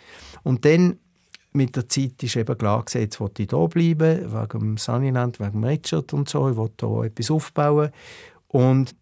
[0.42, 0.98] Und dann
[1.52, 5.64] mit der Zeit ist eben klar gewesen, jetzt will ich hier bleiben, wegen Sunnyland, wegen
[5.64, 7.90] Richard und so, ich will hier etwas aufbauen.
[8.48, 8.94] Und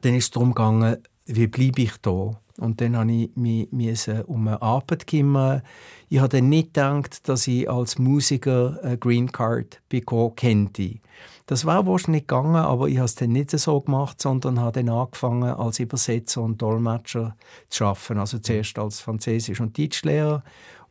[0.00, 2.36] dann ist es darum gegangen, wie bleibe ich hier?
[2.58, 5.62] Und dann habe ich mich um eine Arbeit kümmern.
[6.08, 11.00] Ich habe dann nicht gedacht, dass ich als Musiker eine Green Card bekommen könnte.
[11.46, 14.82] Das war wahrscheinlich nicht gegangen, aber ich habe es dann nicht so gemacht, sondern habe
[14.82, 17.36] dann angefangen, als Übersetzer und Dolmetscher
[17.68, 18.18] zu arbeiten.
[18.18, 20.42] Also zuerst als Französisch- und Deutschlehrer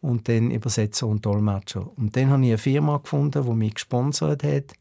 [0.02, 1.90] und dann Übersetzer und Dolmetscher.
[1.98, 4.74] Und dann habe ich eine Firma gefunden, die mich gesponsert hat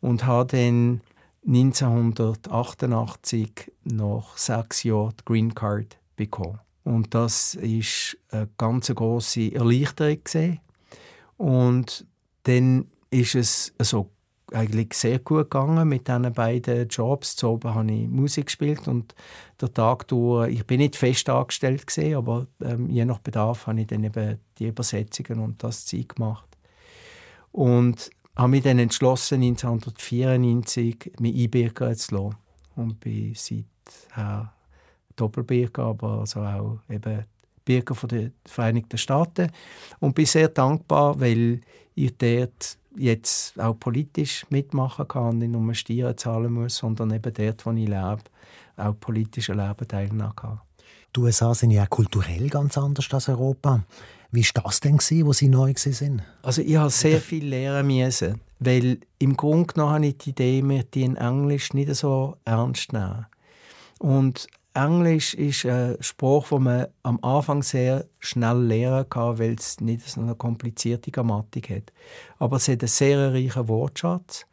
[0.00, 1.00] und habe dann
[1.46, 6.58] 1988 nach sechs Jahren die Green Card bekommen.
[6.84, 10.60] Und das ist eine ganz große Erleichterung gewesen.
[11.36, 12.04] Und
[12.42, 14.10] dann ist es also
[14.52, 17.36] eigentlich sehr gut gegangen mit diesen beiden Jobs.
[17.36, 19.14] Zu oben habe ich Musik gespielt und
[19.60, 23.80] der Tag durch, ich bin nicht fest angestellt gewesen, aber ähm, je nach Bedarf habe
[23.80, 26.46] ich dann eben die Übersetzungen und das Zeug gemacht.
[27.52, 32.36] Und habe mich dann entschlossen, 1994 mich einbürgern zu lassen.
[32.76, 34.52] Und bin seither
[35.16, 37.24] Doppelbürger, aber also auch eben
[37.64, 39.50] Bürger den Vereinigten Staaten.
[39.98, 41.62] Und bin sehr dankbar, weil
[41.94, 47.32] ich dort jetzt auch politisch mitmachen kann und nicht nur Steuern zahlen muss, sondern eben
[47.32, 48.18] dort, wo ich lebe,
[48.76, 50.60] auch politische Leben teilnehmen kann.
[51.14, 53.82] Die USA sind ja kulturell ganz anders als Europa.
[54.30, 56.22] Wie war das denn, wo Sie neu waren?
[56.42, 60.62] Also ich habe sehr viel lernen müssen, weil im Grunde genommen habe ich die Idee,
[60.62, 63.26] wir die in Englisch nicht so ernst nehmen.
[63.98, 69.80] Und Englisch ist ein Spruch, den man am Anfang sehr schnell lernen kann, weil es
[69.80, 71.92] nicht so eine komplizierte Grammatik hat.
[72.38, 74.44] Aber es hat einen sehr reichen Wortschatz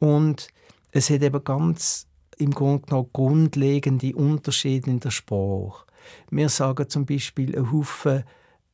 [0.00, 0.48] und
[0.90, 5.86] es hat eben ganz im Grunde genommen grundlegende Unterschiede in der Sprache.
[6.30, 8.24] Wir sagen zum Beispiel ein Haufen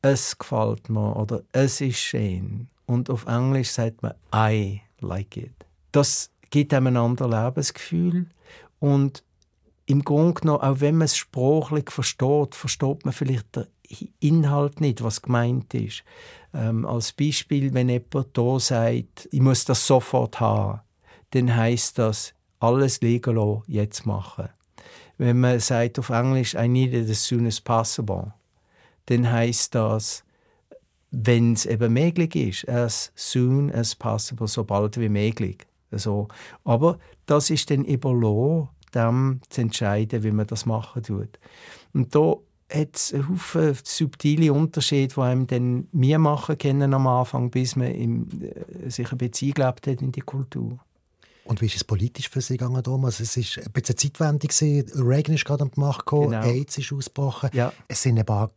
[0.01, 2.67] «es gefällt mir» oder «es ist schön».
[2.87, 5.53] Und auf Englisch sagt man «I like it».
[5.91, 8.25] Das gibt einem ein anderes Lebensgefühl
[8.79, 9.23] und
[9.89, 13.65] im Grunde genommen, auch wenn man es sprachlich versteht, versteht man vielleicht den
[14.19, 16.03] Inhalt nicht, was gemeint ist.
[16.53, 20.81] Ähm, als Beispiel, wenn jemand da sagt, ich muss das sofort haben,
[21.31, 24.49] dann heißt das, alles liegen lassen, jetzt machen.
[25.17, 28.33] Wenn man sagt auf Englisch, I need it as soon as possible,
[29.07, 30.23] dann heißt das,
[31.09, 35.65] wenn es eben möglich ist, as soon as possible, so bald wie möglich.
[35.89, 36.27] Also,
[36.63, 41.39] aber das ist dann überlassen dem zu entscheiden, wie man das machen tut.
[41.93, 42.35] Und da
[42.71, 47.75] hat es einen Haufen subtile Unterschiede, die einem dann wir machen können am Anfang, bis
[47.75, 50.79] man im, äh, sich ein bisschen eingelebt hat in die Kultur.
[51.45, 53.19] Und wie ist es politisch für Sie gegangen damals?
[53.19, 54.51] Es war ein bisschen zeitwendig.
[54.61, 56.45] Reagan ist gerade am Macht gekommen, genau.
[56.45, 57.49] AIDS ist ausgebrochen.
[57.53, 57.73] Ja.
[57.87, 58.51] Es sind ein paar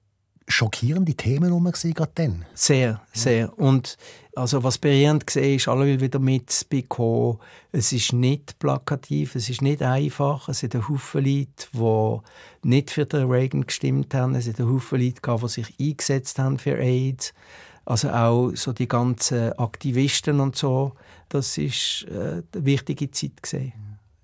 [0.52, 2.44] schockierende Themen herum gerade dann.
[2.54, 3.58] Sehr, sehr.
[3.58, 3.96] Und
[4.34, 7.38] also was berührend war, ist, alle wieder mitzubekommen,
[7.70, 10.48] es ist nicht plakativ, es ist nicht einfach.
[10.48, 14.34] Es sind Haufen Leute, die nicht für den Reagan gestimmt haben.
[14.34, 17.34] Es sind Haufen Leute, die sich eingesetzt haben für AIDS.
[17.84, 20.92] Also auch so die ganzen Aktivisten und so.
[21.28, 23.42] Das war äh, eine wichtige Zeit.
[23.42, 23.72] Gewesen.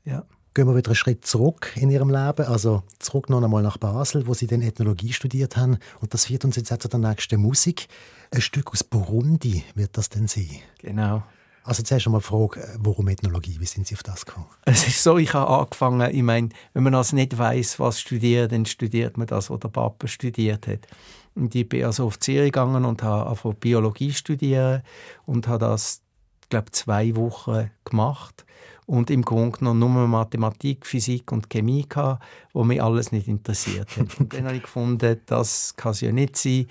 [0.04, 0.24] Ja.
[0.58, 4.26] Gehen wir wieder einen Schritt zurück in Ihrem Leben, also zurück noch einmal nach Basel,
[4.26, 5.78] wo Sie dann Ethnologie studiert haben.
[6.00, 7.86] Und das führt uns jetzt auch zu der nächsten Musik.
[8.32, 10.48] Ein Stück aus Burundi wird das denn sein?
[10.80, 11.22] Genau.
[11.62, 13.54] Also zuerst einmal die Frage, warum Ethnologie?
[13.60, 14.48] Wie sind Sie auf das gekommen?
[14.64, 18.50] Es ist so, ich habe angefangen, ich meine, wenn man also nicht weiß, was studiert,
[18.50, 20.88] dann studiert man das, was der Papa studiert hat.
[21.36, 24.82] Und ich bin also auf Zürich gegangen und habe Biologie studieren
[25.24, 26.02] und habe das,
[26.48, 28.44] glaube, zwei Wochen gemacht
[28.86, 33.96] und im Grunde genommen nur Mathematik, Physik und Chemie gehabt, wo mich alles nicht interessiert
[33.96, 34.18] hat.
[34.18, 36.66] Und dann habe ich gefunden, das kann es ja nicht sein.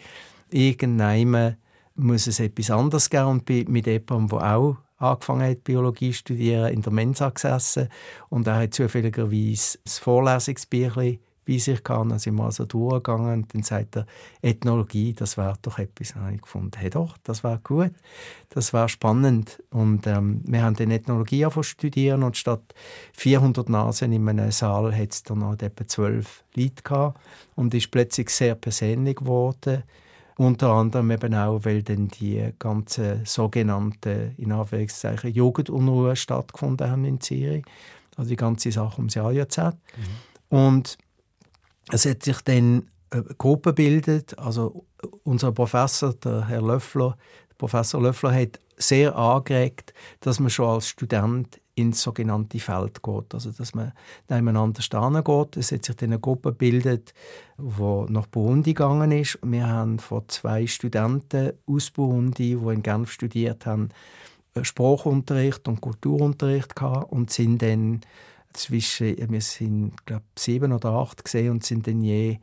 [0.50, 1.58] Irgendwann
[1.96, 6.20] muss es etwas anderes geben und bin mit jemandem, der auch angefangen hat, Biologie zu
[6.20, 7.90] studieren, in der Mensa gesessen
[8.30, 12.10] und er hat zufälligerweise das Vorlesungsbüchlein bei sich kann.
[12.10, 14.06] Dann sind wir also durchgegangen und dann sagt er,
[14.42, 16.16] Ethnologie, das wäre doch etwas.
[16.16, 17.92] Habe ich gefunden, hey doch, das wäre gut,
[18.50, 19.64] das wäre spannend.
[19.72, 22.62] Und ähm, wir haben dann Ethnologie studieren und statt
[23.14, 27.20] 400 Nasen in einem Saal hat es dann noch etwa zwölf Leute gehabt
[27.56, 29.84] und ist plötzlich sehr persönlich geworden.
[30.36, 37.20] Unter anderem eben auch, weil dann die ganzen sogenannten, in Anführungszeichen, Jugendunruhe stattgefunden haben in
[37.20, 37.66] Zürich.
[38.16, 39.58] Also die ganze Sache ums AJZ.
[39.58, 39.74] Mhm.
[40.50, 40.98] Und
[41.92, 44.38] es hat sich dann eine Gruppe gebildet.
[44.38, 44.86] Also
[45.24, 47.18] unser Professor, der Herr Löffler,
[47.58, 53.52] Professor Löffler hat sehr angeregt, dass man schon als Student ins sogenannte Feld geht, also
[53.52, 53.94] dass man
[54.30, 55.58] nebeneinander stehen geht.
[55.58, 57.14] Es hat sich dann eine Gruppe gebildet,
[57.58, 59.38] die nach Burundi gegangen ist.
[59.44, 63.90] Wir haben von zwei Studenten aus Burundi, die in Genf studiert haben,
[64.60, 68.02] Sprachunterricht und Kulturunterricht gehabt und sind dann
[68.54, 72.40] zwischen, wir sind glaube sieben oder acht gesehen und sind dann je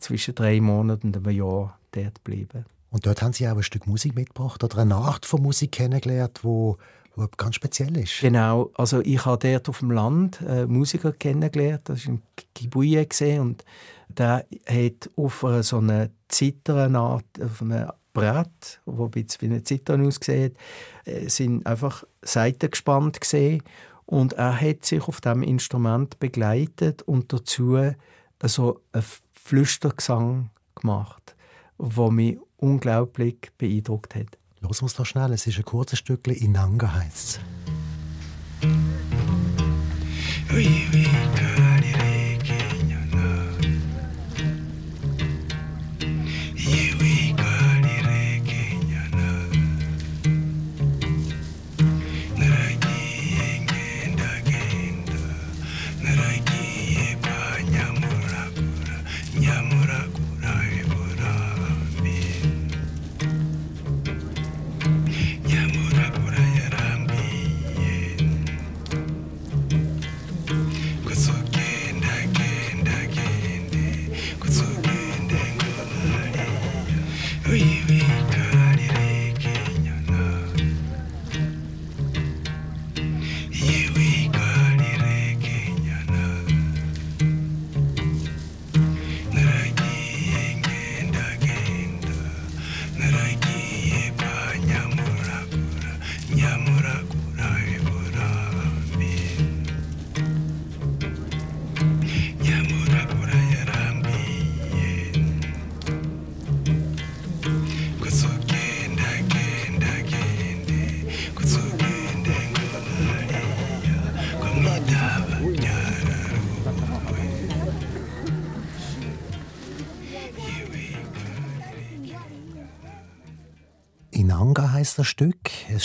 [0.00, 2.64] zwischen drei Monaten und einem Jahr dort geblieben.
[2.90, 6.40] Und dort haben Sie auch ein Stück Musik mitgebracht oder eine Art von Musik kennengelernt,
[6.42, 6.76] wo,
[7.16, 8.20] wo ganz speziell ist.
[8.20, 12.22] Genau, also ich habe dort auf dem Land einen Musiker kennengelernt, das war ein
[12.54, 13.06] Kibuye
[13.40, 13.64] und
[14.08, 20.06] der hat auf so einer Zitterart, auf einem Brett, wo ein bisschen wie eine Zittern
[20.06, 20.56] aussieht,
[21.04, 23.62] äh, sind einfach Seiten gespannt gesehen
[24.06, 27.78] und er hat sich auf dem Instrument begleitet und dazu
[28.44, 31.36] so einen Flüstergesang gemacht,
[31.78, 34.38] wo mich unglaublich beeindruckt hat.
[34.60, 37.40] Los uns doch schnell, es ist ein kurzes Stückchen Inanga heisst es.
[40.52, 41.06] Oui, oui,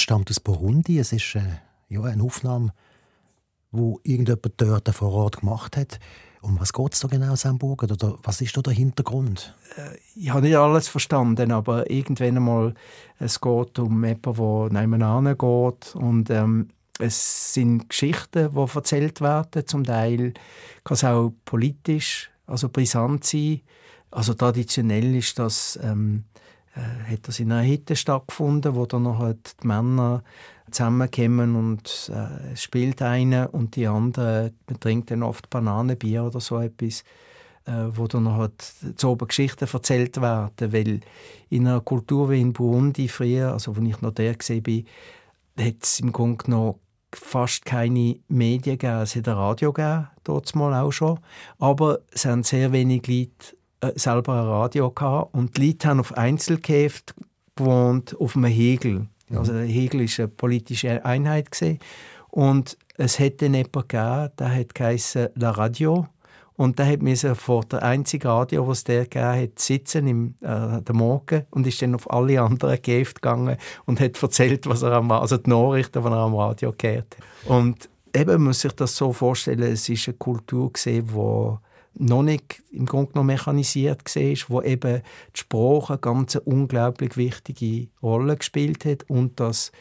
[0.07, 0.99] stammt aus Burundi.
[0.99, 1.41] Es ist äh,
[1.89, 2.71] ja, eine Aufnahme,
[3.71, 5.99] wo irgendjemand dort vor Ort gemacht hat.
[6.39, 7.83] Um was geht es da genau, Samburg?
[7.83, 9.53] Oder was ist da der Hintergrund?
[9.75, 12.73] Äh, ich habe nicht alles verstanden, aber irgendwann einmal
[13.19, 19.67] es geht um jemanden, der nebenan geht und ähm, es sind Geschichten, die erzählt werden.
[19.67, 20.35] Zum Teil
[20.85, 23.59] kann es auch politisch, also brisant sein.
[24.09, 26.47] Also traditionell ist das ähm, äh,
[26.79, 30.23] hat das in einer Hütte stattgefunden, wo dann noch halt die Männer
[30.71, 36.59] zusammenkommen und äh, spielt einer und die andere, man trinkt dann oft Bananenbier oder so
[36.59, 37.03] etwas,
[37.65, 41.01] äh, wo dann noch halt so Geschichten erzählt werden, weil
[41.49, 44.85] in einer Kultur wie in Burundi früher, also wo ich noch der bin,
[45.57, 46.79] hat es im Grunde noch
[47.13, 49.01] fast keine Medien gegeben.
[49.01, 51.19] Es hat ein Radio gegeben, dort mal auch schon,
[51.59, 53.56] aber es haben sehr wenig Leute äh,
[53.95, 57.13] selber ein Radio gehabt und die Leute haben auf Einzelkäft
[57.55, 59.07] gewohnt, auf einem Hegel.
[59.29, 59.37] Mhm.
[59.37, 61.51] Also der Hegel war eine politische Einheit.
[61.51, 61.79] Gewesen.
[62.29, 66.07] Und es hätte jemanden gegeben, der hat geheißen La Radio.
[66.55, 70.81] Und der hat mir vor der einzigen Radio, was der gegeben hat, sitzen im äh,
[70.81, 74.93] der Morgen und ist dann auf alle anderen Gäfte gegangen und hat erzählt, was er
[74.93, 77.47] am, also die Nachrichten, die er am Radio gehört hat.
[77.47, 81.59] Und eben muss sich das so vorstellen, es ist eine Kultur gesehen, wo
[81.99, 85.01] noch nicht im Grunde noch mechanisiert war, wo eben
[85.35, 89.71] die Sprache eine ganz unglaublich wichtige Rolle gespielt hat und das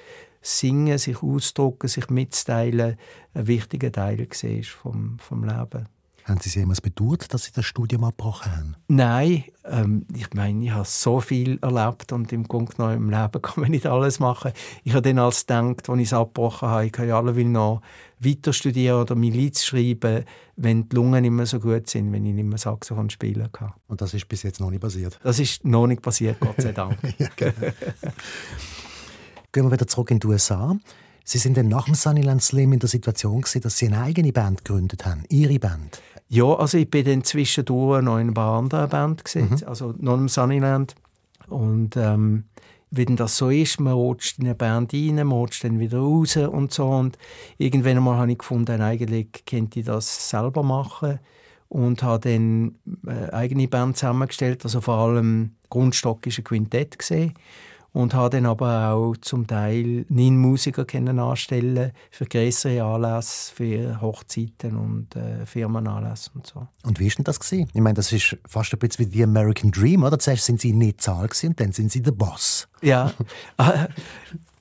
[0.41, 2.97] Singen, sich ausdrücken, sich mitzuteilen,
[3.35, 5.89] ein wichtiger Teil war vom, vom Leben.
[6.27, 8.77] Haben Sie sich jemals bedauert, dass Sie das Studium abgebrochen haben?
[8.89, 13.43] Nein, ähm, ich meine, ich habe so viel erlebt und im Grunde genommen im Leben
[13.43, 14.51] kann man nicht alles machen.
[14.83, 17.45] Ich habe dann als gedacht, als ich es abgebrochen habe, ich kann ja alle will
[17.45, 17.81] noch
[18.19, 20.25] weiter studieren oder Miliz schreiben,
[20.57, 23.75] wenn die Lungen nicht mehr so gut sind, wenn ich nicht mehr Saxophon spielen kann.
[23.87, 25.21] Und das ist bis jetzt noch nicht passiert?
[25.23, 26.99] Das ist noch nicht passiert, Gott sei Dank.
[27.19, 27.73] ja, genau.
[29.53, 30.77] Gehen wir wieder zurück in die USA.
[31.29, 34.33] Sie sind dann nach dem Sunnyland Slim in der Situation gewesen, dass Sie eine eigene
[34.33, 36.01] Band gegründet haben, Ihre Band.
[36.29, 39.69] Ja, also ich bin dann zwischendurch noch in einer anderen Band gewesen, mhm.
[39.69, 40.95] also noch im Sunnyland.
[41.49, 42.45] Und ähm,
[42.91, 46.37] wenn das so ist, man rutscht in eine Band rein, man rutscht dann wieder raus
[46.37, 46.89] und so.
[46.89, 47.19] Und
[47.59, 51.21] irgendwann einmal habe ich gefunden, eigentlich könnte ich das selber machen
[51.69, 54.65] und habe dann eine eigene Band zusammengestellt.
[54.65, 57.35] Also vor allem Grundstock ist ein Quintett gesehen
[57.93, 64.01] und habe dann aber auch zum Teil neun Musiker können anstellen für größere Anlässe, für
[64.01, 66.67] Hochzeiten und äh, Firmenanlässe und so.
[66.85, 67.71] Und wie ist denn das gewesen?
[67.73, 70.19] Ich meine, das ist fast ein bisschen wie die American Dream, oder?
[70.19, 72.69] Zuerst sind Sie nicht Zahl und dann sind Sie der Boss.
[72.83, 73.13] Ja.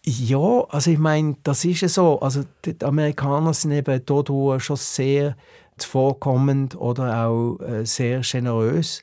[0.08, 2.20] Ja, also ich meine, das ist ja so.
[2.20, 4.30] Also die Amerikaner sind eben dort
[4.62, 5.36] schon sehr
[5.78, 9.02] zuvorkommend oder auch äh, sehr generös.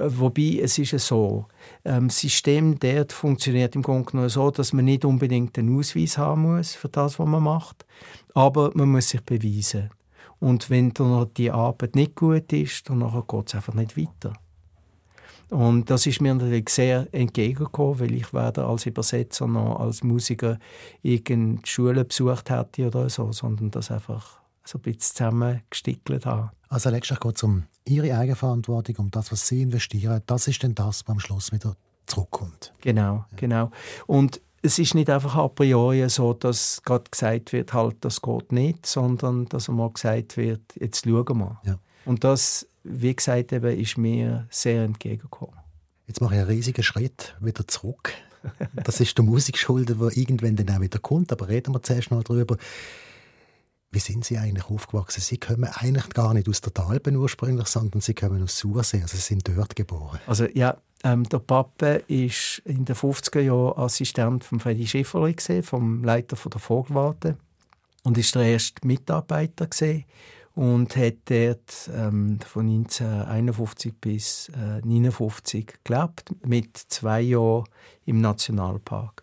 [0.00, 1.46] Wobei, es ist so,
[1.84, 6.16] ähm, das System dort funktioniert im Grunde genommen so, dass man nicht unbedingt einen Ausweis
[6.16, 7.84] haben muss für das, was man macht,
[8.32, 9.90] aber man muss sich beweisen.
[10.38, 14.34] Und wenn dann die Arbeit nicht gut ist, dann geht es einfach nicht weiter.
[15.50, 20.58] Und das ist mir natürlich sehr entgegengekommen, weil ich werde als Übersetzer noch als Musiker
[21.02, 26.52] irgendeine Schule besucht hätte oder so, sondern das einfach so ein bisschen zusammengestickelt habe.
[26.68, 30.22] Also letztlich geht es um Ihre Eigenverantwortung, um das, was Sie investieren.
[30.26, 31.76] Das ist dann das, was am Schluss wieder
[32.06, 32.72] zurückkommt.
[32.80, 33.26] Genau, ja.
[33.36, 33.70] genau.
[34.06, 38.52] Und es ist nicht einfach a priori so, dass gerade gesagt wird, halt, das geht
[38.52, 41.60] nicht, sondern dass einmal gesagt wird, jetzt schauen wir.
[41.64, 41.78] Ja.
[42.04, 45.54] Und das, wie gesagt, eben, ist mir sehr entgegengekommen.
[46.06, 48.12] Jetzt mache ich einen riesigen Schritt wieder zurück.
[48.84, 51.32] Das ist der Musik schuldet, der irgendwann dann auch wieder kommt.
[51.32, 52.56] Aber reden wir zuerst noch darüber.
[53.90, 55.22] Wie sind Sie eigentlich aufgewachsen?
[55.22, 59.16] Sie kommen eigentlich gar nicht aus der Talben ursprünglich, sondern Sie kommen aus Sursee, also
[59.16, 60.18] Sie sind dort geboren.
[60.26, 66.04] Also ja, ähm, der Papa war in den 50er Jahren Assistent von Freddy Schifferli, vom
[66.04, 67.38] Leiter der Vogelwarte
[68.04, 70.04] und ist der erste Mitarbeiter gewesen
[70.54, 77.64] und hat dort ähm, von 1951 bis äh, 1959 gelebt, mit zwei Jahren
[78.04, 79.22] im Nationalpark.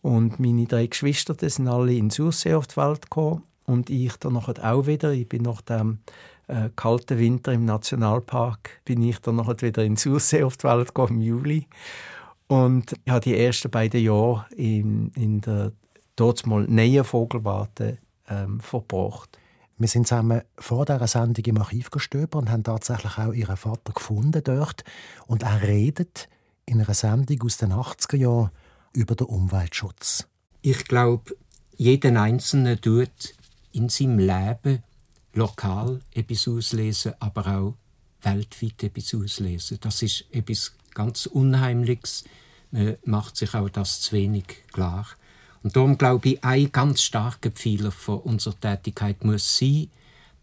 [0.00, 4.36] Und meine drei Geschwister sind alle in Sursee auf die Welt gekommen und ich dann
[4.36, 5.12] auch wieder.
[5.12, 6.00] Ich bin nach dem
[6.48, 10.88] äh, kalten Winter im Nationalpark bin ich dann noch wieder in Sursee auf die Welt
[10.88, 11.68] gekommen, im Juli.
[12.48, 15.72] Und ich habe die ersten beiden Jahre in, in der
[16.16, 17.98] dort mal neuen Vogelwarte
[18.28, 19.38] ähm, verbracht.
[19.78, 23.92] Wir sind zusammen vor dieser Sendung im Archiv gestöbert und haben tatsächlich auch ihren Vater
[23.92, 24.82] gefunden dort.
[25.28, 26.28] Und er redet
[26.66, 28.50] in einer Sendung aus den 80er Jahren
[28.92, 30.26] über den Umweltschutz.
[30.60, 31.36] Ich glaube,
[31.76, 33.34] jeder Einzelne tut
[33.72, 34.82] in seinem Leben
[35.32, 37.74] lokal etwas auslesen, aber auch
[38.22, 39.78] weltweit etwas auslesen.
[39.80, 42.24] Das ist etwas ganz Unheimliches.
[42.70, 45.06] Man macht sich auch das zu wenig klar.
[45.62, 49.90] Und darum glaube ich, ein ganz starker Pfeiler von unserer Tätigkeit muss sein,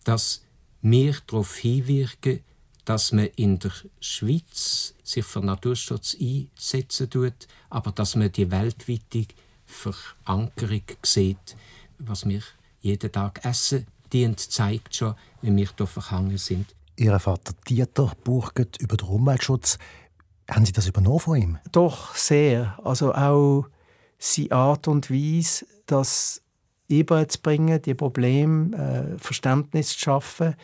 [0.03, 0.43] dass
[0.82, 2.41] wir darauf hinwirken,
[2.86, 9.25] dass man in der Schweiz sich für Naturschutz einsetzen tut, aber dass man die weltweite
[9.65, 11.57] Verankerung sieht,
[11.97, 12.41] was wir
[12.88, 16.74] jeden Tag essen, dient, zeigt schon, wie wir hier verhangen sind.
[16.96, 19.78] Ihr Vater Dieter bucht über den Umweltschutz.
[20.50, 21.58] Haben Sie das übernommen von ihm?
[21.72, 22.80] Doch, sehr.
[22.84, 23.68] Also auch
[24.18, 26.42] seine Art und Weise, das
[26.88, 30.56] überzubringen, die Probleme, äh, Verständnis zu schaffen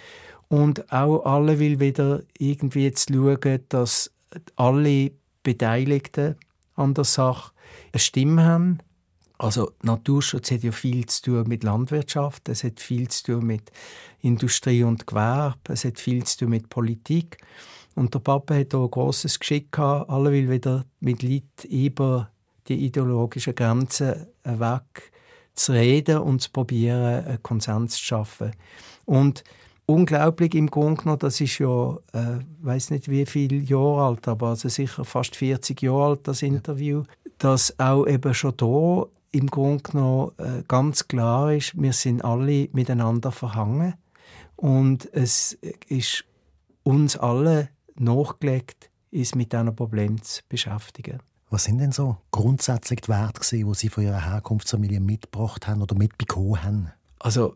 [0.48, 4.12] und auch alle will wieder irgendwie zu schauen, dass
[4.56, 5.12] alle
[5.44, 6.36] Beteiligten
[6.76, 7.52] an der Sache
[7.92, 8.80] eine Stimme haben.
[9.44, 13.74] Also Naturschutz hat ja viel zu tun mit Landwirtschaft, es hat viel zu tun mit
[14.22, 17.40] Industrie und Gewerbe, es hat viel zu tun mit Politik.
[17.94, 22.30] Und der Papa hat hier ein grosses Geschick gehabt, alle will wieder mit Leuten über
[22.70, 25.12] die ideologischen Grenzen weg
[25.56, 28.52] zu reden und zu probieren, einen Konsens zu schaffen.
[29.04, 29.44] Und
[29.86, 34.52] unglaublich im Grunde genommen, das ist ja, äh, weiß nicht wie viele Jahre alt, aber
[34.52, 37.04] also sicher fast 40 Jahre alt, das Interview,
[37.40, 42.70] dass auch eben schon da im Grunde genommen äh, ganz klar ist, wir sind alle
[42.72, 43.96] miteinander verhangen
[44.56, 45.58] und es
[45.88, 46.24] ist
[46.84, 51.20] uns alle nachgelegt, ist mit diesen Problemen zu beschäftigen.
[51.50, 55.96] Was sind denn so grundsätzlich die Werte, die Sie von Ihrer Herkunftsfamilie mitgebracht haben oder
[55.96, 56.92] mitbekommen haben?
[57.20, 57.56] Also,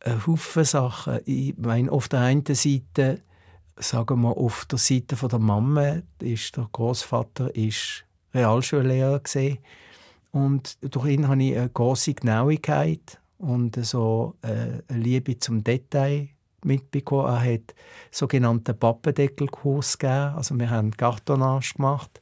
[0.00, 1.20] ein Haufen Sachen.
[1.24, 3.22] Ich meine, auf der einen Seite,
[3.76, 8.04] sagen wir auf der Seite der Mama, ist der Großvater ist
[8.34, 9.58] Realschullehrer gesehen
[10.32, 16.28] und durch ihn habe ich eine große Genauigkeit und so äh, eine Liebe zum Detail
[16.64, 17.26] mitbekommen.
[17.26, 17.74] Er hat
[18.10, 20.34] sogenannten Pappendeckelkurs gegeben.
[20.36, 22.20] Also wir haben Kartonage gemacht.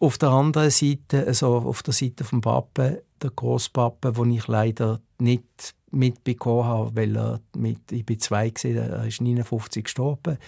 [0.00, 5.00] Auf der anderen Seite, also auf der Seite vom Pappen, der Großpappe, den ich leider
[5.18, 10.38] nicht mitbekommen habe, weil er mit, ich bin zwei gesehen, er ist 59 gestorben,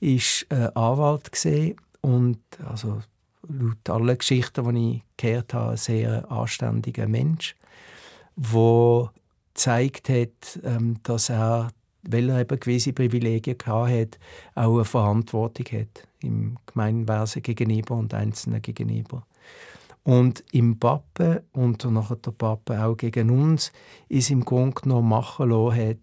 [0.00, 3.00] ist äh, Anwalt gesehen und also
[3.46, 7.56] laut allen Geschichten, die ich gehört habe, ein sehr anständiger Mensch,
[8.36, 9.12] der
[9.54, 11.70] gezeigt hat, ähm, dass er
[12.02, 14.18] weil er eben gewisse Privilegien hat,
[14.54, 19.26] auch eine Verantwortung hat im Gemeinwesen gegenüber und Einzelnen gegenüber.
[20.04, 23.72] Und im Pappe und nachher der Pappe auch gegen uns
[24.08, 25.98] ist im Grunde genommen machen lassen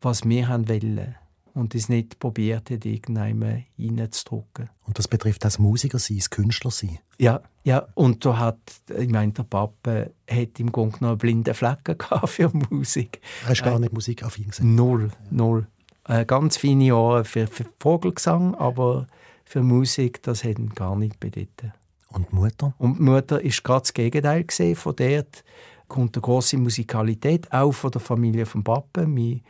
[0.00, 1.16] was wir wollen
[1.54, 4.70] und es nicht probiert hat, irgendjemand reinzudrücken.
[4.86, 6.98] Und das betrifft das Musiker sein, das Künstler sein?
[7.18, 7.86] Ja, ja.
[7.94, 8.58] Und da hat,
[8.96, 11.96] ich meine, der Papa hat im Grunde noch blinde Flecken
[12.26, 13.20] für Musik.
[13.44, 14.74] Er ist gar nicht musikaffin gewesen?
[14.74, 15.26] Null, ja.
[15.30, 15.66] null.
[16.08, 19.06] Äh, ganz feine Ohren für, für Vogelgesang, aber
[19.44, 21.72] für Musik, das hat ihn gar nicht bedeutet.
[22.08, 22.74] Und die Mutter?
[22.78, 24.76] Und die Mutter ist gerade das Gegenteil gesehen.
[24.76, 25.44] Von dort
[25.88, 29.06] kommt eine große Musikalität, auch von der Familie von Papa.
[29.06, 29.42] Mein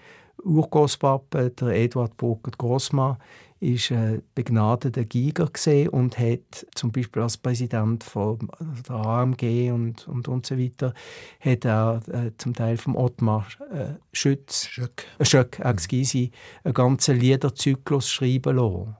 [0.45, 3.17] Urgroßpapa, der Eduard Burger Grossmann,
[3.63, 5.49] ist ein begnadeter Giger
[5.93, 8.51] und hat zum Beispiel als Präsident von
[8.89, 10.95] der AMG und, und, und so weiter
[11.39, 15.75] hat er äh, zum Teil vom Ottmar äh, Schütz, Schöck, äh, Schöck äh,
[16.65, 18.97] einen ganzen Liederzyklus schreiben lassen.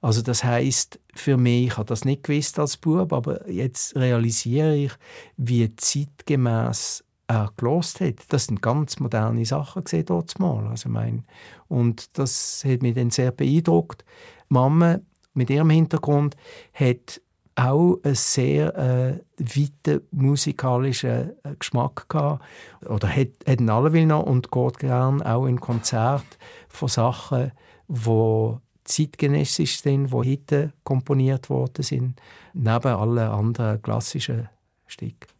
[0.00, 4.76] Also das heißt für mich, ich habe das nicht gewusst als Bub, aber jetzt realisiere
[4.76, 4.92] ich,
[5.36, 8.16] wie zeitgemäß er gelost hat.
[8.30, 10.66] Das sind ganz moderne Sachen gesehen dort mal.
[10.66, 11.24] Also mein
[11.68, 14.04] und das hat mich dann sehr beeindruckt.
[14.48, 14.98] Mama
[15.34, 16.36] mit ihrem Hintergrund
[16.72, 17.20] hat
[17.54, 22.44] auch einen sehr äh, weiten musikalischen äh, Geschmack gehabt.
[22.86, 27.52] Oder hat, hat ihn alle noch und geht gerne auch in Konzert von Sachen,
[27.88, 32.20] die zeitgenössisch sind, die heute komponiert worden sind,
[32.54, 34.48] neben allen anderen klassischen
[34.86, 35.37] Stücken.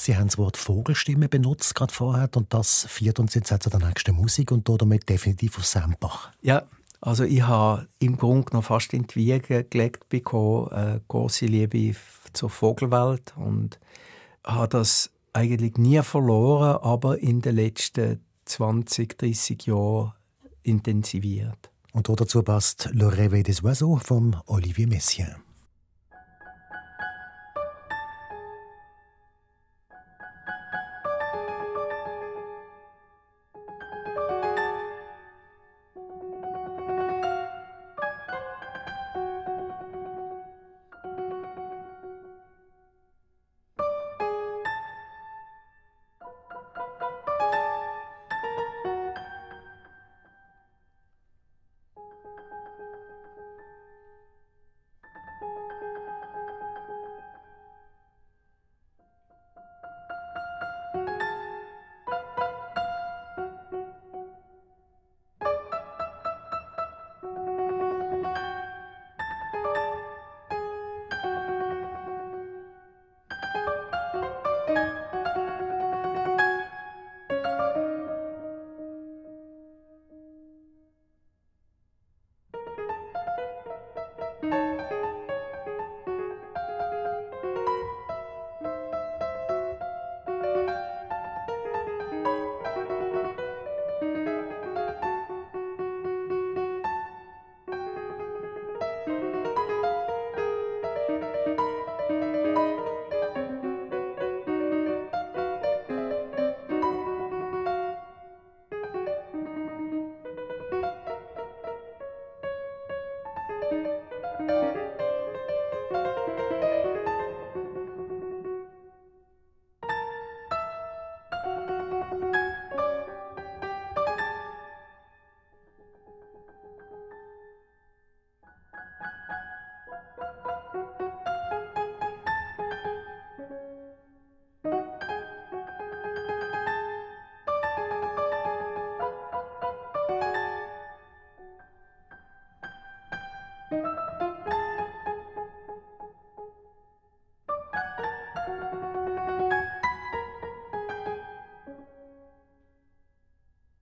[0.00, 3.80] Sie haben das Wort Vogelstimme benutzt gerade vorher und das führt uns jetzt zu der
[3.80, 6.30] nächsten Musik und damit definitiv auf Sempach.
[6.40, 6.62] Ja,
[7.00, 11.96] also ich habe im Grunde noch fast in die Wiege gelegt bekommen, eine große Liebe
[12.32, 13.80] zur Vogelwelt und
[14.44, 20.12] habe das eigentlich nie verloren, aber in den letzten 20, 30 Jahren
[20.62, 21.70] intensiviert.
[21.92, 25.47] Und dazu passt Le Réveil des Oiseaux von Olivier Messiaen.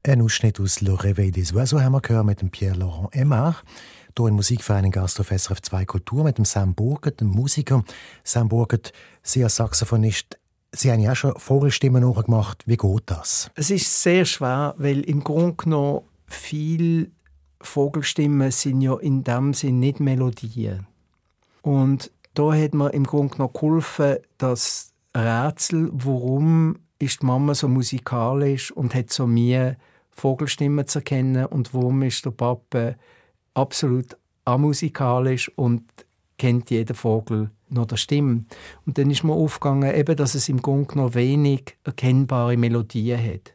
[0.08, 3.56] Ein Ausschnitt aus Le Réveil des Oiseaux haben wir gehört mit dem Pierre-Laurent Aymar.
[4.16, 7.82] Hier in Musikverein Gast auf SRF 2 Kultur mit dem Sam Burgert, dem Musiker.
[8.22, 8.92] Sam Burgert,
[9.24, 10.38] Sie als Saxophonist,
[10.70, 12.62] Sie haben ja auch schon Vogelstimmen nachgemacht.
[12.68, 13.50] Wie geht das?
[13.56, 17.10] Es ist sehr schwer, weil im Grunde genommen viele
[17.60, 20.86] Vogelstimmen sind ja in dem Sinn nicht Melodien.
[21.62, 27.66] Und da hat mir im Grunde genommen geholfen, das Rätsel, warum ist die Mama so
[27.66, 29.76] musikalisch und hat so mir
[30.16, 32.94] Vogelstimmen zu erkennen und warum ist der Papa
[33.54, 35.82] absolut amusikalisch und
[36.38, 38.44] kennt jeden Vogel noch der Stimme.
[38.86, 43.52] Und dann ist mir aufgegangen, eben, dass es im Grunde noch wenig erkennbare Melodien hat.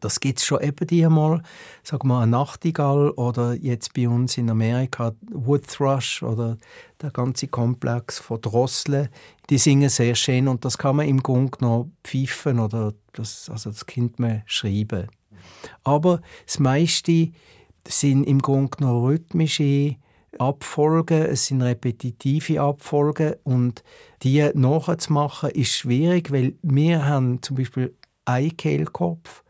[0.00, 1.42] Das gibt es schon eben die mal,
[1.82, 6.58] sagen wir eine Nachtigall oder jetzt bei uns in Amerika Wood Thrush oder
[7.00, 9.08] der ganze Komplex von Drosseln.
[9.48, 13.70] Die singen sehr schön und das kann man im Grunde noch pfeifen oder das, also
[13.70, 15.08] das Kind man schreiben.
[15.82, 17.30] Aber das meiste
[17.86, 19.96] sind im Grunde noch rhythmische
[20.38, 23.84] Abfolgen, es sind repetitive Abfolgen und
[24.22, 29.44] die nachzumachen ist schwierig, weil wir haben zum Beispiel einen Kehlkopf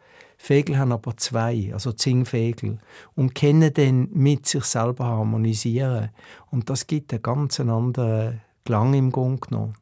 [0.45, 2.79] Vögel haben aber zwei, also Zingvögel,
[3.15, 6.11] und können dann mit sich selber harmonisieren.
[6.51, 9.75] Und das gibt einen ganz anderen Klang im Grunde genommen,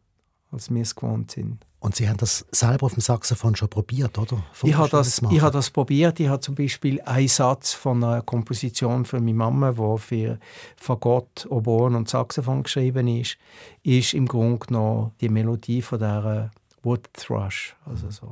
[0.53, 1.67] als wir es gewohnt sind.
[1.83, 4.45] Und Sie haben das selber auf dem Saxophon schon probiert, oder?
[4.63, 6.21] ich habe das, ich habe das probiert.
[6.21, 10.39] Ich habe zum Beispiel einen Satz von einer Komposition für meine Mama, die für
[10.77, 13.37] Fagott, Oboen und Saxophon geschrieben ist,
[13.83, 16.53] ist im Grunde genommen die Melodie von der
[16.85, 18.31] Wood Thrush, also so.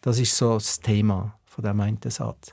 [0.00, 2.52] Das ist so das Thema von dem einen Satz.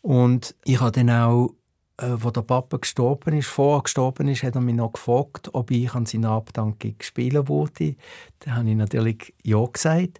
[0.00, 1.50] Und ich habe dann auch
[1.98, 5.70] äh, wo der Papa gestorben ist, vorher gestorben ist, hat er mich noch gefragt, ob
[5.70, 7.96] ich an seiner Abdankung spielen wollte.
[8.40, 10.18] Da habe ich natürlich ja gesagt.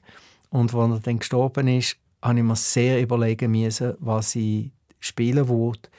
[0.50, 4.70] Und als er dann gestorben ist, habe ich mir sehr überlegen müssen, was ich
[5.00, 5.90] spielen wollte.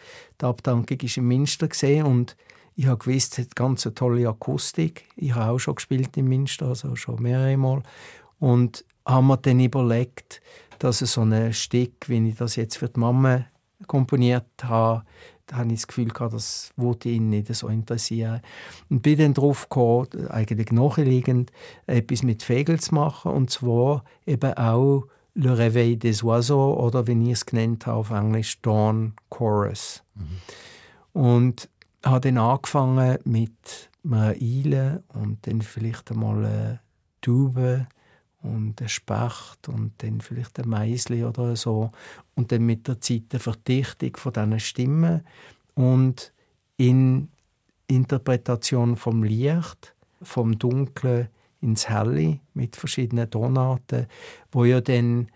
[0.42, 1.70] Die Abdankung war im Münster
[2.06, 2.36] und
[2.76, 5.06] ich habe gewusst, es hat ganz eine tolle Akustik.
[5.16, 7.82] Ich habe auch schon gespielt im Münster, also schon mehrere Mal.
[8.40, 10.42] Und habe mir dann überlegt,
[10.78, 13.46] dass so ein Stück, wie ich das jetzt für die Mama
[13.88, 15.04] komponiert habe,
[15.54, 18.42] habe ich das Gefühl gehabt, das wollte ihn nicht so interessieren.
[18.90, 21.52] Und bin dann darauf gekommen, eigentlich nachliegend,
[21.86, 27.24] etwas mit Vögeln zu machen, und zwar eben auch Le Réveil des Oiseaux oder wie
[27.24, 30.04] ich es genannt habe auf Englisch Dawn Chorus.
[30.16, 31.22] Mhm.
[31.22, 31.70] Und
[32.04, 36.80] habe dann angefangen mit einer Eile und dann vielleicht einmal eine
[37.22, 37.86] Tube
[38.44, 41.92] und ein Specht und dann vielleicht ein Meisli oder so.
[42.36, 45.22] Und dann mit der Zeit eine Verdichtung von diesen Stimmen
[45.76, 46.32] und
[46.78, 47.30] in
[47.88, 51.30] Interpretation vom Licht, vom Dunklen
[51.62, 54.08] ins Helle mit verschiedenen Tonarten,
[54.52, 55.30] wo ja dann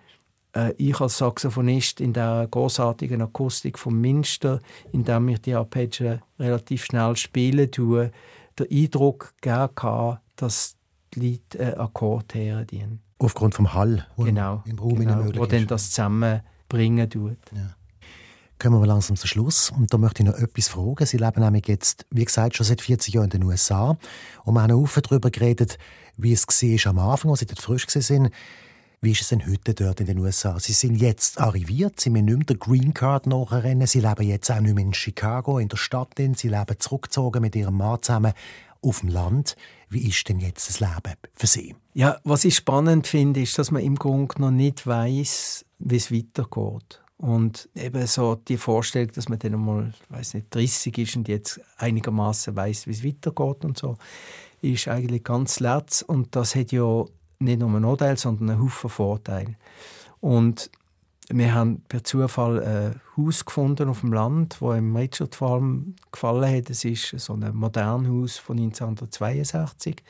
[0.55, 4.59] äh, ich als Saxophonist in der großartigen Akustik vom Minster,
[4.91, 8.11] in dem ich die Arpeggio relativ schnell spielen tue,
[8.57, 10.75] der Eindruck gegeben dass
[11.17, 13.01] Äh, Akkord herdienen.
[13.19, 17.37] Aufgrund vom Hall, genau, im Raum genau, möglich wo dann das zusammenbringen tut.
[17.53, 17.75] Ja.
[18.57, 19.71] Kommen wir langsam zum Schluss.
[19.71, 21.05] Und da möchte ich noch etwas fragen.
[21.05, 23.97] Sie leben nämlich jetzt, wie gesagt, schon seit 40 Jahren in den USA.
[24.43, 25.77] Und wir haben auch darüber geredet,
[26.17, 28.29] wie es war am Anfang, als Sie dort frisch waren.
[29.01, 30.59] Wie ist es denn heute dort in den USA?
[30.59, 33.87] Sie sind jetzt arriviert, Sie müssen nicht mehr der Green Card nachrennen.
[33.87, 36.13] Sie leben jetzt auch nicht mehr in Chicago, in der Stadt.
[36.17, 38.33] Sie leben zurückgezogen mit Ihrem Mann zusammen
[38.83, 39.55] auf dem Land.
[39.91, 41.75] Wie ist denn jetzt das Leben für Sie?
[41.93, 46.13] Ja, was ich spannend finde, ist, dass man im Grunde noch nicht weiß, wie es
[46.13, 47.03] weitergeht.
[47.17, 51.59] Und eben so die Vorstellung, dass man dann mal, weiß nicht, 30 ist und jetzt
[51.75, 53.97] einigermaßen weiß, wie es weitergeht und so,
[54.61, 56.03] ist eigentlich ganz letzt.
[56.03, 57.03] Und das hat ja
[57.39, 59.55] nicht nur einen Nachteil, sondern einen Haufen Vorteile.
[60.21, 60.71] Und
[61.33, 66.55] wir haben per Zufall ein Haus gefunden auf dem Land, wo im Richard allem gefallen
[66.55, 66.69] hat.
[66.69, 70.03] Es ist so ein modernes Haus von 1962,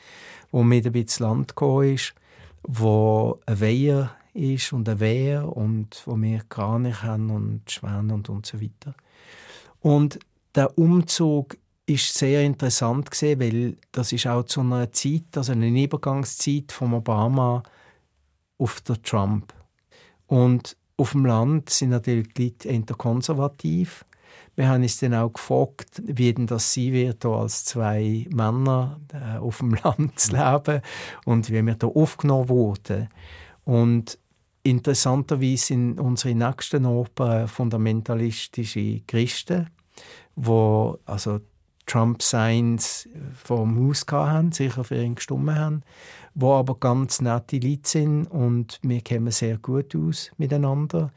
[0.50, 2.14] wo mit ein bisschen Land gekommen ist,
[2.62, 8.28] wo ein Weiher ist und ein Wehr und wo wir Kranich haben und Schwäne und,
[8.28, 8.94] und so weiter.
[9.80, 10.18] Und
[10.54, 11.56] der Umzug
[11.86, 16.94] ist sehr interessant gesehen, weil das ist auch zu einer Zeit, also eine Übergangszeit von
[16.94, 17.62] Obama
[18.58, 19.52] auf der Trump.
[20.26, 24.04] Und auf dem Land sind natürlich die Leute eher konservativ.
[24.54, 29.38] Wir haben uns dann auch gefragt, wie denn das sein wird, als zwei Männer äh,
[29.38, 30.82] auf dem Land zu leben
[31.24, 33.08] und wie wir da aufgenommen wurden.
[33.64, 34.18] Und
[34.62, 39.70] interessanterweise sind unsere nächsten Opern fundamentalistische Christen,
[40.36, 41.40] wo also
[41.86, 45.82] Trump-Signs vor dem Haus hatten, sicher für ihn gestimmt haben
[46.34, 51.12] wo aber ganz nette Leute sind und wir kommen sehr gut aus miteinander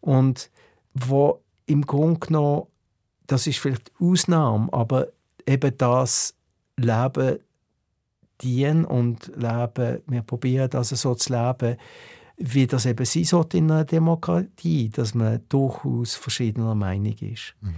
[0.00, 0.50] und
[0.94, 2.66] wo im Grunde genommen,
[3.26, 5.08] das ist vielleicht Ausnahme, aber
[5.46, 6.34] eben das
[6.76, 7.38] Leben
[8.40, 11.76] dienen und leben, wir probieren das so zu leben,
[12.36, 17.54] wie das eben sein sollte in einer Demokratie, dass man durchaus verschiedener Meinung ist.
[17.60, 17.74] Mhm.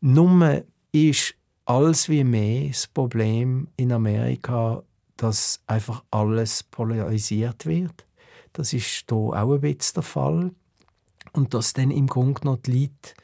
[0.00, 1.34] Nur ist
[1.70, 4.82] alles wie mehr das Problem in Amerika
[5.20, 8.06] dass einfach alles polarisiert wird.
[8.54, 10.50] Das ist hier auch ein bisschen der Fall.
[11.32, 13.14] Und dass dann im Grunde noch die Leute,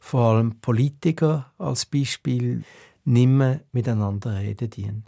[0.00, 2.64] vor allem Politiker als Beispiel,
[3.04, 5.04] nicht mehr miteinander reden dienen.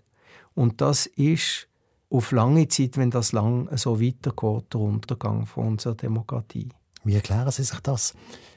[0.55, 1.69] Und das ist
[2.11, 6.69] auf lange Zeit, wenn das lang so weitergeht, der Untergang von unserer Demokratie.
[7.03, 8.15] Wie erklären Sie sich das?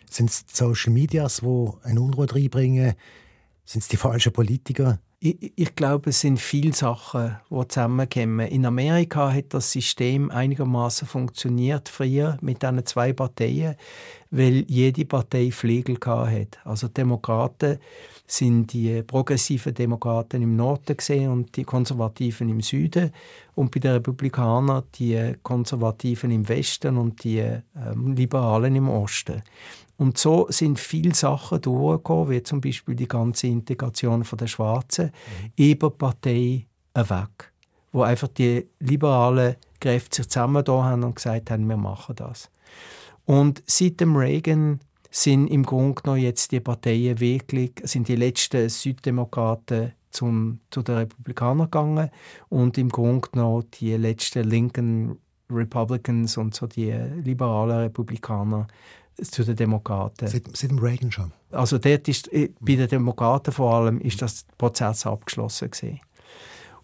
[0.10, 2.94] Sind es Social Medias, die eine Unruhe reinbringen?
[3.70, 4.98] Sind es die falschen Politiker?
[5.20, 8.48] Ich, ich, glaube, es sind viele Sachen, die zusammenkommen.
[8.48, 13.76] In Amerika hat das System einigermaßen funktioniert früher mit diesen zwei Parteien,
[14.32, 16.58] weil jede Partei Flügel hat.
[16.64, 17.78] Also Demokraten
[18.26, 23.12] sind die progressiven Demokraten im Norden gesehen und die Konservativen im Süden
[23.54, 27.62] und bei den Republikanern die Konservativen im Westen und die äh,
[27.96, 29.44] Liberalen im Osten.
[30.00, 35.52] Und so sind viele Sachen durchgekommen, wie zum Beispiel die ganze Integration der Schwarzen, mhm.
[35.58, 37.52] über Partei weg.
[37.92, 42.50] Wo einfach die liberalen Kräfte sich zusammen haben und gesagt haben, wir machen das.
[43.26, 44.80] Und seit dem Reagan
[45.12, 50.96] sind im Grunde genommen jetzt die Parteien wirklich, sind die letzten Süddemokraten zum, zu den
[50.96, 52.10] Republikanern gegangen
[52.48, 55.18] und im Grunde genommen die letzten linken
[55.50, 58.68] Republicans und so die liberalen Republikaner
[59.24, 60.28] zu den Demokraten.
[60.28, 61.32] Seit, seit dem Reagan schon?
[61.52, 66.00] Also dort ist, äh, bei den Demokraten vor allem ist das Prozess abgeschlossen gewesen.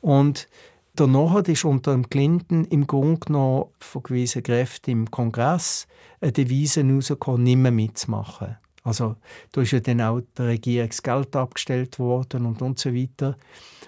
[0.02, 0.48] Und
[0.96, 5.88] danach ist unter dem Clinton im Grunde genommen von gewissen Kräften im Kongress
[6.22, 8.58] eine Devise herausgekommen, nicht mehr mitzumachen.
[8.86, 9.16] Also
[9.52, 13.36] da ist ja dann auch der Regierungsgeld abgestellt worden und, und so weiter.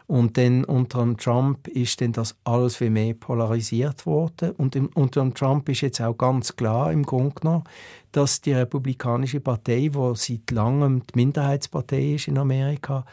[0.08, 4.52] Und dann unter dem Trump ist dann das alles wie mehr polarisiert worden.
[4.52, 7.64] Und im, unter dem Trump ist jetzt auch ganz klar im Grunde genommen,
[8.12, 13.06] dass die Republikanische Partei, die seit langem die Minderheitspartei ist in Amerika,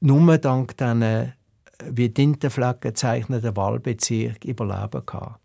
[0.00, 1.32] nur dank diesen äh,
[1.90, 5.36] wie Tintenflecken zeichneten Wahlbezirk überleben kann.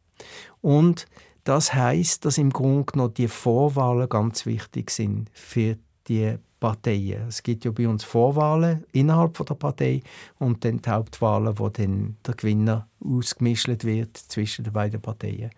[0.62, 1.06] Und
[1.44, 5.78] das heißt, dass im Grunde genommen die Vorwahlen ganz wichtig sind für
[6.08, 7.28] die Parteien.
[7.28, 10.02] Es gibt ja bei uns Vorwahlen innerhalb der Partei
[10.40, 15.52] und dann die Hauptwahlen, wo dann der Gewinner ausgemischt wird zwischen den beiden Parteien.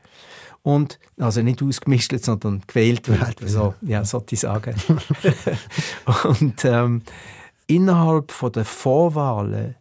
[0.64, 4.76] Und, also nicht ausgemischt, sondern gewählt wird, so, ja, sollte ich sagen.
[6.24, 7.02] und ähm,
[7.66, 9.76] innerhalb der Vorwahlen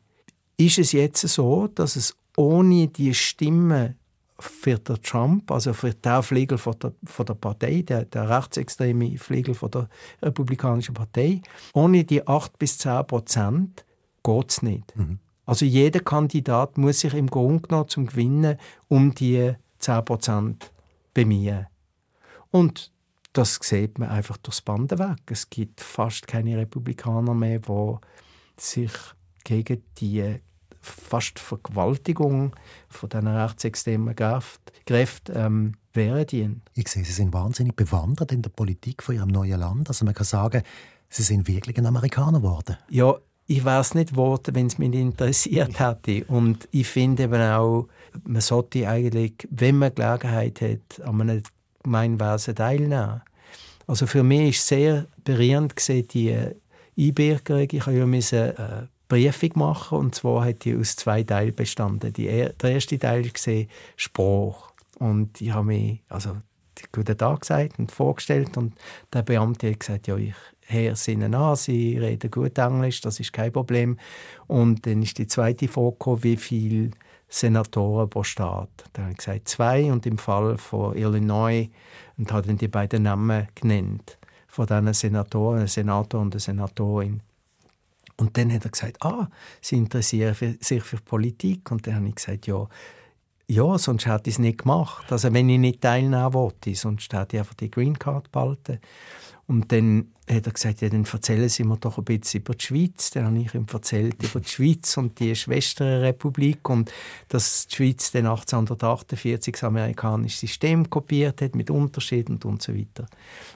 [0.56, 3.96] ist es jetzt so, dass es ohne die Stimmen
[4.42, 9.18] für den Trump, also für den Flügel von der, von der Partei, der, der rechtsextreme
[9.18, 9.88] Flügel von der
[10.22, 13.84] Republikanischen Partei, ohne die 8 bis 10 Prozent
[14.22, 14.96] geht es nicht.
[14.96, 15.18] Mhm.
[15.46, 18.56] Also jeder Kandidat muss sich im Grunde genommen zum Gewinnen
[18.88, 20.72] um die 10 Prozent
[21.12, 21.66] bemühen.
[22.50, 22.92] Und
[23.32, 25.18] das sieht man einfach durchs Band weg.
[25.26, 27.96] Es gibt fast keine Republikaner mehr, die
[28.56, 28.92] sich
[29.44, 30.40] gegen die
[30.80, 32.54] fast Vergewaltigung
[32.88, 36.62] von diesen rechtsextremen Kräften ähm, wehren dienen.
[36.74, 39.88] Ich sehe, Sie sind wahnsinnig bewandert in der Politik von Ihrem neuen Land.
[39.88, 40.62] Also man kann sagen,
[41.08, 42.76] Sie sind wirklich ein Amerikaner geworden.
[42.88, 43.16] Ja,
[43.46, 46.24] ich wäre es nicht geworden, wenn es mich nicht interessiert hätte.
[46.26, 47.88] Und ich finde eben auch,
[48.24, 51.42] man sollte eigentlich, wenn man Gelegenheit hat, an einem
[51.82, 53.22] Gemeinwesen teilnehmen.
[53.88, 56.36] Also für mich ist sehr berührend gesehen, die
[56.96, 57.66] Einbürgerung.
[57.72, 59.98] Ich habe ja müssen, äh, Briefung machen.
[59.98, 62.12] Und zwar hat die aus zwei Teilen bestanden.
[62.14, 63.64] Die, der erste Teil war
[63.96, 64.70] Spruch.
[64.98, 66.36] Und ich habe mich, also
[66.92, 68.74] guten Tag gesagt und vorgestellt und
[69.12, 70.34] der Beamte hat gesagt, ja, ich
[70.94, 73.98] sie ihnen an, sie reden gut Englisch, das ist kein Problem.
[74.46, 76.90] Und dann ist die zweite Frage wie viele
[77.28, 78.70] Senatoren pro Staat?
[78.92, 81.68] Da habe ich gesagt, zwei und im Fall von Illinois
[82.18, 87.20] und hat dann die beiden Namen genannt von diesen Senatoren, ein Senator und eine Senatorin.
[88.20, 89.28] Und dann hat er gesagt, ah,
[89.62, 91.70] Sie interessieren sich für Politik.
[91.70, 92.68] Und dann habe ich gesagt, ja,
[93.46, 95.10] ja, sonst hätte ich es nicht gemacht.
[95.10, 98.78] Also wenn ich nicht teilnehmen wollte, sonst hätte ich einfach die Green Card behalten.
[99.46, 102.64] Und dann hat er gesagt, ja, dann erzählen Sie mir doch ein bisschen über die
[102.64, 103.10] Schweiz.
[103.10, 106.92] Dann habe ich ihm erzählt über die Schweiz und die Schwesterrepublik und
[107.28, 113.06] dass die Schweiz dann 1848 das amerikanische System kopiert hat mit Unterschieden und, so weiter.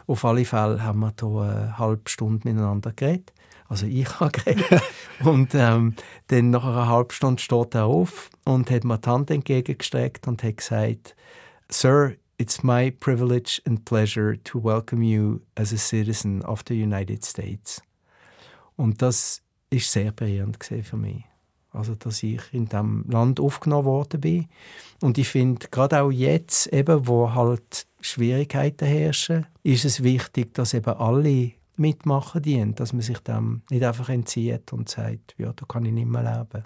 [0.07, 3.33] Auf alle Fälle haben wir hier eine halbe Stunde miteinander geredet.
[3.69, 4.83] Also ich habe geredet.
[5.25, 5.95] und ähm,
[6.29, 10.43] dann nach einer halben Stunde steht er auf und hat mir die Hand entgegengestreckt und
[10.43, 11.17] hat gesagt,
[11.71, 17.25] Sir, it's my privilege and pleasure to welcome you as a citizen of the United
[17.25, 17.83] States.
[18.77, 21.25] Und das ist sehr berührend für mich.
[21.71, 24.47] Also, dass ich in diesem Land aufgenommen worden bin.
[25.01, 30.75] Und ich finde, gerade auch jetzt, eben, wo halt Schwierigkeiten herrschen, ist es wichtig, dass
[30.75, 35.65] eben alle mitmachen dient, dass man sich dem nicht einfach entzieht und sagt, ja, da
[35.67, 36.65] kann ich nicht mehr leben.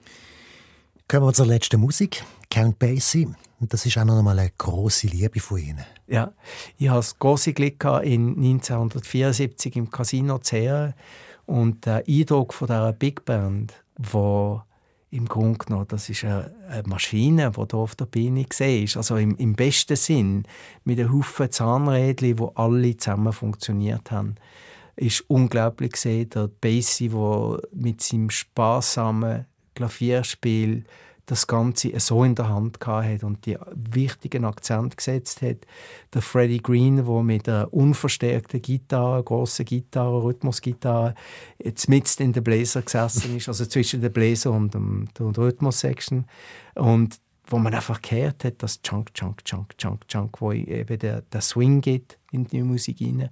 [1.08, 3.28] Kommen wir zur letzten Musik, Count Basie.
[3.60, 5.84] Und das ist auch noch einmal eine große Liebe von Ihnen.
[6.06, 6.32] Ja,
[6.76, 10.94] ich hatte das große Glück in 1974 im Casino zu hören
[11.46, 14.62] und der Eindruck von dieser Big Band, wo
[15.10, 16.52] im Grunde genommen, das ist eine,
[16.86, 18.96] Maschine, die hier auf der Bühne ist.
[18.96, 20.44] Also im, im besten Sinn,
[20.84, 24.36] mit einem Haufen Zahnrädchen, die alle zusammen funktioniert haben
[24.98, 26.30] ist unglaublich gesehen.
[26.30, 30.84] Der Basie, der mit seinem sparsamen Klavierspiel
[31.28, 35.58] das Ganze so in der Hand hat und die wichtigen Akzent gesetzt hat.
[36.14, 41.14] Der Freddie Green, der mit einer unverstärkten Gitarre, grossen Gitarre, Rhythmusgitarre,
[41.62, 46.24] jetzt mitten in der Bläser gesessen ist, also zwischen der Bläser und dem, der Rhythmus-Section.
[46.74, 51.22] Und wo man einfach gehört hat, das Chunk, Chunk, Chunk, Chunk, Chunk, wo eben der,
[51.22, 53.30] der Swing geht in die Musik hinein.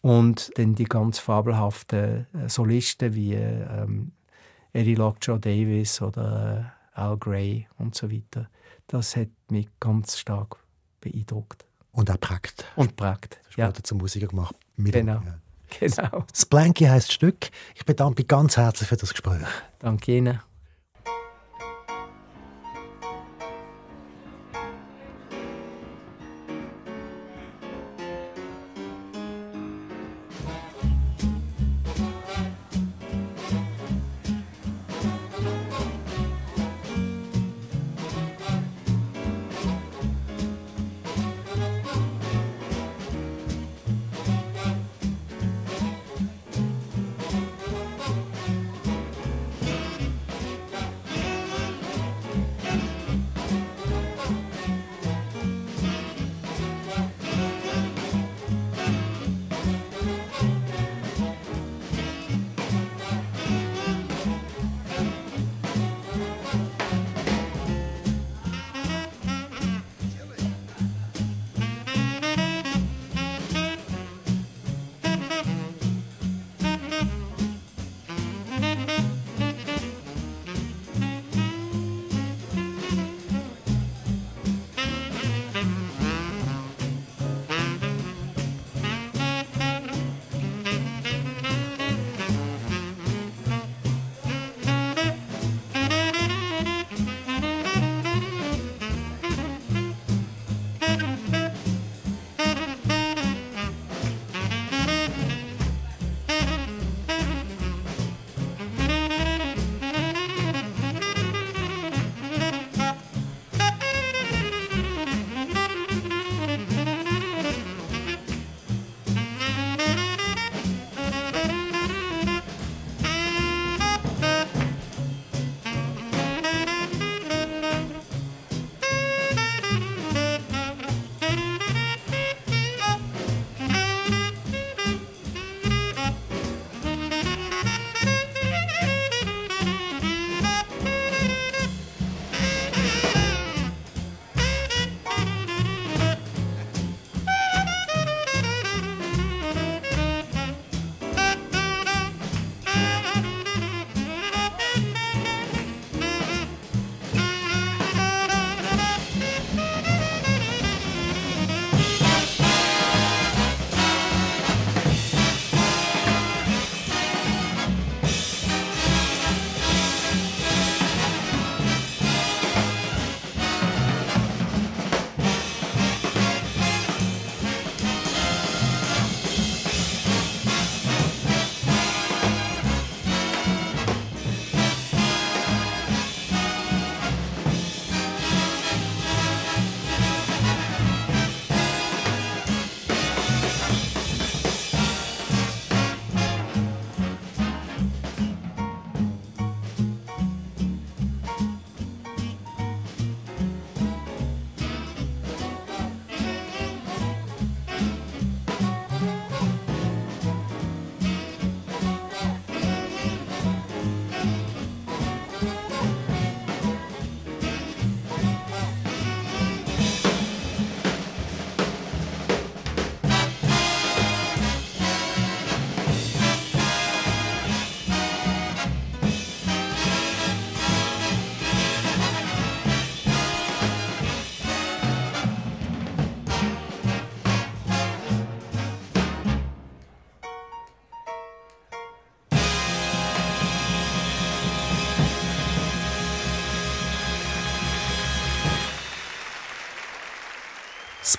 [0.00, 4.12] Und dann die ganz fabelhaften äh, Solisten wie ähm,
[4.72, 8.48] Eddie Lockjaw Davis oder äh, Al Gray und so weiter.
[8.86, 10.56] Das hat mich ganz stark
[11.00, 11.64] beeindruckt.
[11.92, 12.64] Und auch prägt.
[12.76, 13.40] Und prägt.
[13.56, 13.72] Ja.
[13.74, 14.54] zum Musiker gemacht.
[14.76, 15.20] Mit genau.
[15.24, 15.38] Ja.
[15.80, 16.24] genau.
[16.34, 17.50] Splanky heißt Stück.
[17.74, 19.42] Ich bedanke mich ganz herzlich für das Gespräch.
[19.80, 20.40] Danke Ihnen.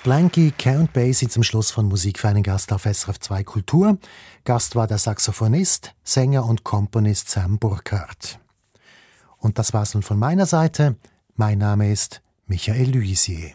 [0.00, 3.98] Splanky Count Basie zum Schluss von Musik für einen Gast auf SRF 2 Kultur.
[4.44, 8.38] Gast war der Saxophonist, Sänger und Komponist Sam Burkhardt.
[9.36, 10.96] Und das war's nun von meiner Seite.
[11.36, 13.50] Mein Name ist Michael Luisier.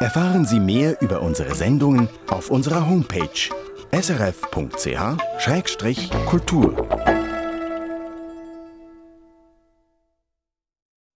[0.00, 3.50] Erfahren Sie mehr über unsere Sendungen auf unserer Homepage
[3.92, 4.76] srf.ch-kultur